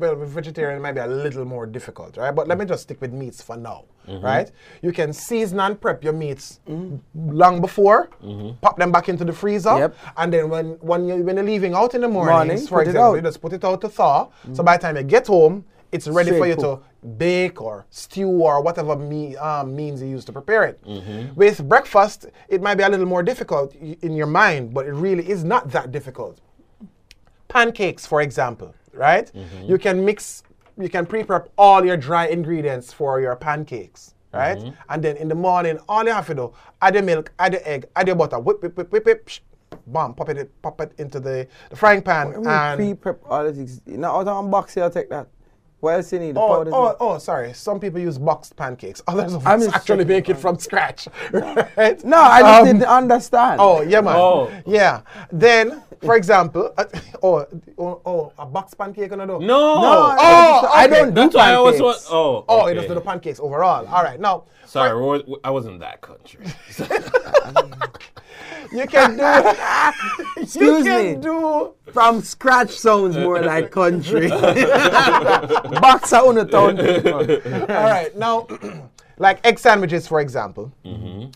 [0.00, 2.30] Well, vegetarian might be a little more difficult, right?
[2.38, 4.50] But let me just stick with meats for now, right?
[4.82, 6.60] You can season and prep your meats
[7.14, 8.10] long before,
[8.60, 9.94] pop them back into the freezer, Yep.
[10.18, 13.16] and then when when you when you're leaving out in the mornings, Morning, for example,
[13.16, 14.28] you just put it out to thaw.
[14.52, 16.82] So by the time you get home, it's ready for Straight you cook.
[17.02, 20.82] to bake or stew or whatever me, um, means you use to prepare it.
[20.84, 21.34] Mm-hmm.
[21.34, 25.28] With breakfast, it might be a little more difficult in your mind, but it really
[25.28, 26.40] is not that difficult.
[27.48, 29.30] Pancakes, for example, right?
[29.32, 29.70] Mm-hmm.
[29.70, 30.42] You can mix,
[30.78, 34.14] you can pre-prep all your dry ingredients for your pancakes.
[34.30, 34.92] Right, Mm-hmm.
[34.92, 37.62] and then in the morning, all you have to do: add your milk, add your
[37.64, 39.40] egg, add your butter, whip, whip, whip, whip, whip, psh,
[39.86, 43.54] bam, pop it, pop it into the, the frying pan, mean, and pre-prep all the
[43.54, 43.80] things.
[43.86, 45.28] Not out of box here, take that.
[45.80, 46.34] What else you need?
[46.34, 47.52] The Oh, powders oh, oh, sorry.
[47.52, 49.00] Some people use boxed pancakes.
[49.08, 50.08] Others of I'm us actually checking.
[50.08, 51.06] make it from scratch.
[51.32, 52.04] Right?
[52.04, 53.60] No, I just Um, didn't understand.
[53.60, 54.16] Oh, yeah, man.
[54.16, 54.50] Oh.
[54.66, 55.02] Yeah.
[55.30, 56.84] Then for example, uh,
[57.22, 57.46] oh,
[57.78, 59.38] oh, oh, a box pancake on a dough.
[59.38, 59.46] No.
[59.46, 62.10] No, Oh, I don't do That's why I always pancakes.
[62.10, 62.14] want.
[62.14, 62.44] Oh.
[62.48, 62.70] Oh, okay.
[62.72, 63.86] it does do the pancakes overall.
[63.86, 66.44] All right, now Sorry, we wa- I wasn't that country.
[68.72, 69.22] you can do.
[70.60, 71.20] you can me.
[71.20, 71.72] do.
[71.92, 74.28] From scratch sounds more like country.
[74.28, 76.78] Boxer on the town.
[77.70, 78.46] All right, now,
[79.18, 80.72] like egg sandwiches, for example.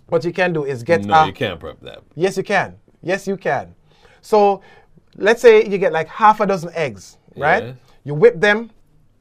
[0.08, 1.00] What you can do is get.
[1.00, 1.10] Mm-hmm.
[1.10, 2.02] no, a- you can't prep that.
[2.14, 2.76] Yes, you can.
[3.02, 3.74] Yes, you can.
[4.22, 4.62] So,
[5.16, 7.64] let's say you get like half a dozen eggs, right?
[7.64, 7.72] Yeah.
[8.04, 8.70] You whip them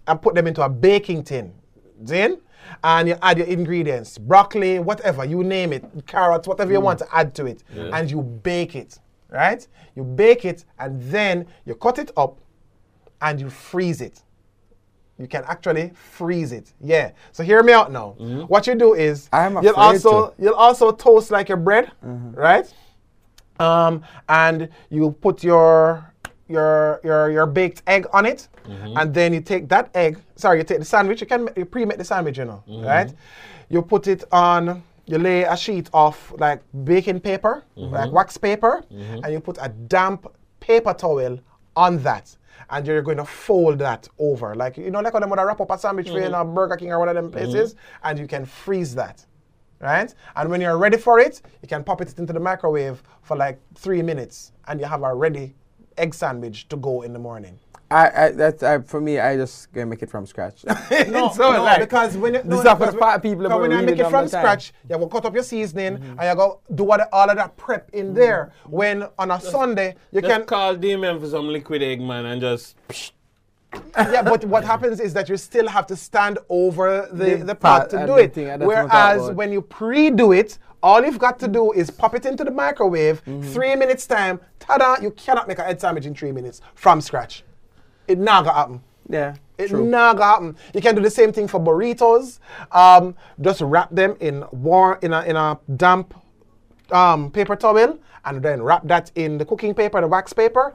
[0.08, 1.54] and put them into a baking tin.
[2.00, 2.40] Then,
[2.84, 6.84] and you add your ingredients, broccoli, whatever, you name it, carrots, whatever you mm.
[6.84, 9.00] want to add to it, and you bake it,
[9.30, 9.68] right?
[9.96, 12.40] You bake it and then you cut it up
[13.22, 14.24] and you freeze it.
[15.18, 16.74] You can actually freeze it.
[16.82, 17.12] Yeah.
[17.32, 18.16] So hear me out now.
[18.20, 18.42] Mm-hmm.
[18.42, 20.44] What you do is I'm you'll also to.
[20.44, 22.32] you'll also toast like your bread, mm-hmm.
[22.32, 22.74] right?
[23.62, 26.12] Um, and you put your
[26.48, 28.98] your your your baked egg on it, mm-hmm.
[28.98, 30.18] and then you take that egg.
[30.36, 31.22] Sorry, you take the sandwich.
[31.22, 32.86] You can you pre-make the sandwich, you know, mm-hmm.
[32.86, 33.14] right?
[33.70, 34.84] You put it on.
[35.06, 37.94] You lay a sheet of like baking paper, mm-hmm.
[37.94, 38.84] like wax paper,
[39.24, 40.28] and you put a damp
[40.60, 41.40] paper towel
[41.76, 42.38] on that.
[42.70, 45.60] And you're going to fold that over, like you know, like when them would wrap
[45.60, 48.18] up a sandwich for you in a Burger King or one of them places, and
[48.18, 49.26] you can freeze that
[49.82, 50.14] right?
[50.36, 53.60] And when you're ready for it, you can pop it into the microwave for like
[53.76, 55.56] three minutes, and you have a ready
[55.98, 57.60] egg sandwich to go in the morning.
[57.92, 59.20] I, I that's I, for me.
[59.20, 60.64] I just gonna make it from scratch.
[61.10, 63.44] No, So, no, like, because when you, this no, is for because the fat people.
[63.44, 64.42] because when you make it from have time.
[64.42, 66.20] scratch, you will cut up your seasoning mm-hmm.
[66.20, 68.16] and you go do what, all of that prep in mm-hmm.
[68.16, 68.54] there.
[68.66, 72.40] When on a Sunday you Just can call Damien for some liquid egg, man, and
[72.42, 72.76] just.
[73.98, 77.56] Yeah, but what happens is that you still have to stand over the, The the
[77.56, 78.34] pot to do it.
[78.34, 81.48] thing, and that's what I'm talking Whereas when you pre-do it, all you've got to
[81.48, 83.42] do is pop it into the microwave, Mm-hmm.
[83.54, 87.44] three minutes time, ta-da, you cannot make a egg sandwich in three minutes from scratch.
[88.08, 88.82] It not gonna happen.
[89.10, 89.86] Yeah, It true.
[89.86, 90.56] not gonna happen.
[90.74, 92.40] You can do the same thing for burritos.
[92.72, 96.14] Um, just wrap them in warm in a in a damp
[96.92, 100.74] um, paper towel and then wrap that in the cooking paper, the wax paper.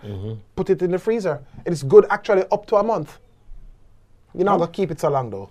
[0.57, 1.40] Put it in the freezer.
[1.64, 3.18] It is good actually up to a month.
[4.34, 5.51] You're not gonna keep it so long though.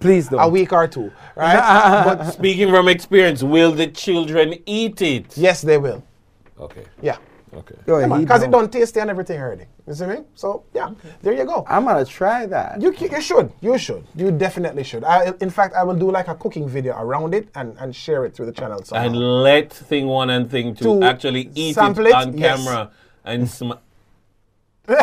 [0.00, 0.40] Please don't.
[0.40, 2.04] A week or two, right?
[2.04, 5.36] but Speaking from experience, will the children eat it?
[5.36, 6.02] yes, they will.
[6.58, 6.84] Okay.
[7.02, 7.16] Yeah.
[7.56, 7.74] Okay.
[7.86, 8.62] Yo, he Because it don't.
[8.62, 9.66] don't taste and everything already.
[9.86, 10.16] You see me?
[10.34, 10.90] So yeah,
[11.22, 11.64] there you go.
[11.68, 12.80] I'm gonna try that.
[12.80, 13.52] You, you should.
[13.60, 14.04] You should.
[14.16, 15.04] You definitely should.
[15.04, 18.24] I, in fact, I will do like a cooking video around it and, and share
[18.24, 18.82] it through the channel.
[18.82, 19.04] somehow.
[19.06, 22.14] And let thing one and thing two To actually eat it it?
[22.14, 22.64] on Yes.
[22.64, 22.90] camera
[23.24, 23.78] and smi-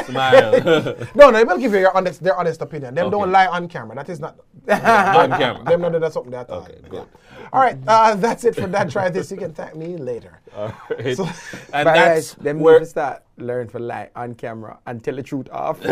[0.06, 0.52] smile
[1.16, 2.94] no, no, they will give you your honest, their honest opinion.
[2.94, 3.12] Them Okay.
[3.18, 3.96] don't lie on camera.
[3.96, 4.36] That is not.
[4.70, 5.64] on camera.
[5.64, 6.70] them not do that something they thought.
[6.70, 7.08] Okay, good.
[7.54, 8.90] All right, uh, that's it for that.
[8.92, 9.32] Try this.
[9.32, 10.41] You can thank me later.
[10.56, 11.18] Alright.
[11.18, 11.30] So-
[11.74, 15.24] and that's them where to start uh, learn for lie on camera and tell the
[15.24, 15.80] truth off.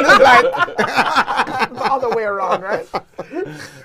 [0.00, 2.86] It's like the other way around, right?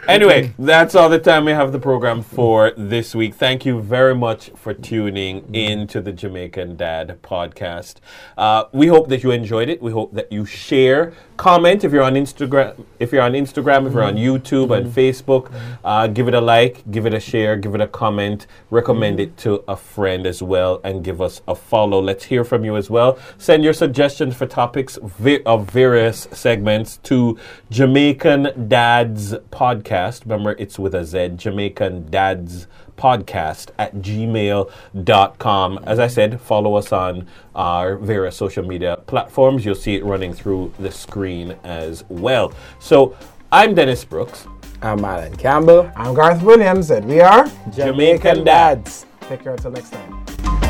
[0.07, 3.35] Anyway, that's all the time we have the program for this week.
[3.35, 7.95] Thank you very much for tuning in to the Jamaican Dad podcast.
[8.37, 9.81] Uh, we hope that you enjoyed it.
[9.81, 13.93] We hope that you share, comment if you're on Instagram, if you're on Instagram, if
[13.93, 14.45] you're on mm-hmm.
[14.45, 14.99] YouTube and mm-hmm.
[14.99, 15.49] Facebook.
[15.49, 15.85] Mm-hmm.
[15.85, 19.37] Uh, give it a like, give it a share, give it a comment, recommend it
[19.37, 22.01] to a friend as well, and give us a follow.
[22.01, 23.17] Let's hear from you as well.
[23.37, 27.37] Send your suggestions for topics of various segments to
[27.69, 30.23] Jamaican Dads Podcast.
[30.23, 32.67] Remember, it's with a Z, Jamaican Dads
[32.97, 35.79] Podcast at gmail.com.
[35.83, 39.65] As I said, follow us on our various social media platforms.
[39.65, 42.53] You'll see it running through the screen as well.
[42.79, 43.17] So,
[43.51, 44.47] I'm Dennis Brooks.
[44.81, 45.91] I'm Alan Campbell.
[45.95, 49.05] I'm Garth Williams, and we are Jamaican Dads.
[49.27, 50.64] Take care until next time.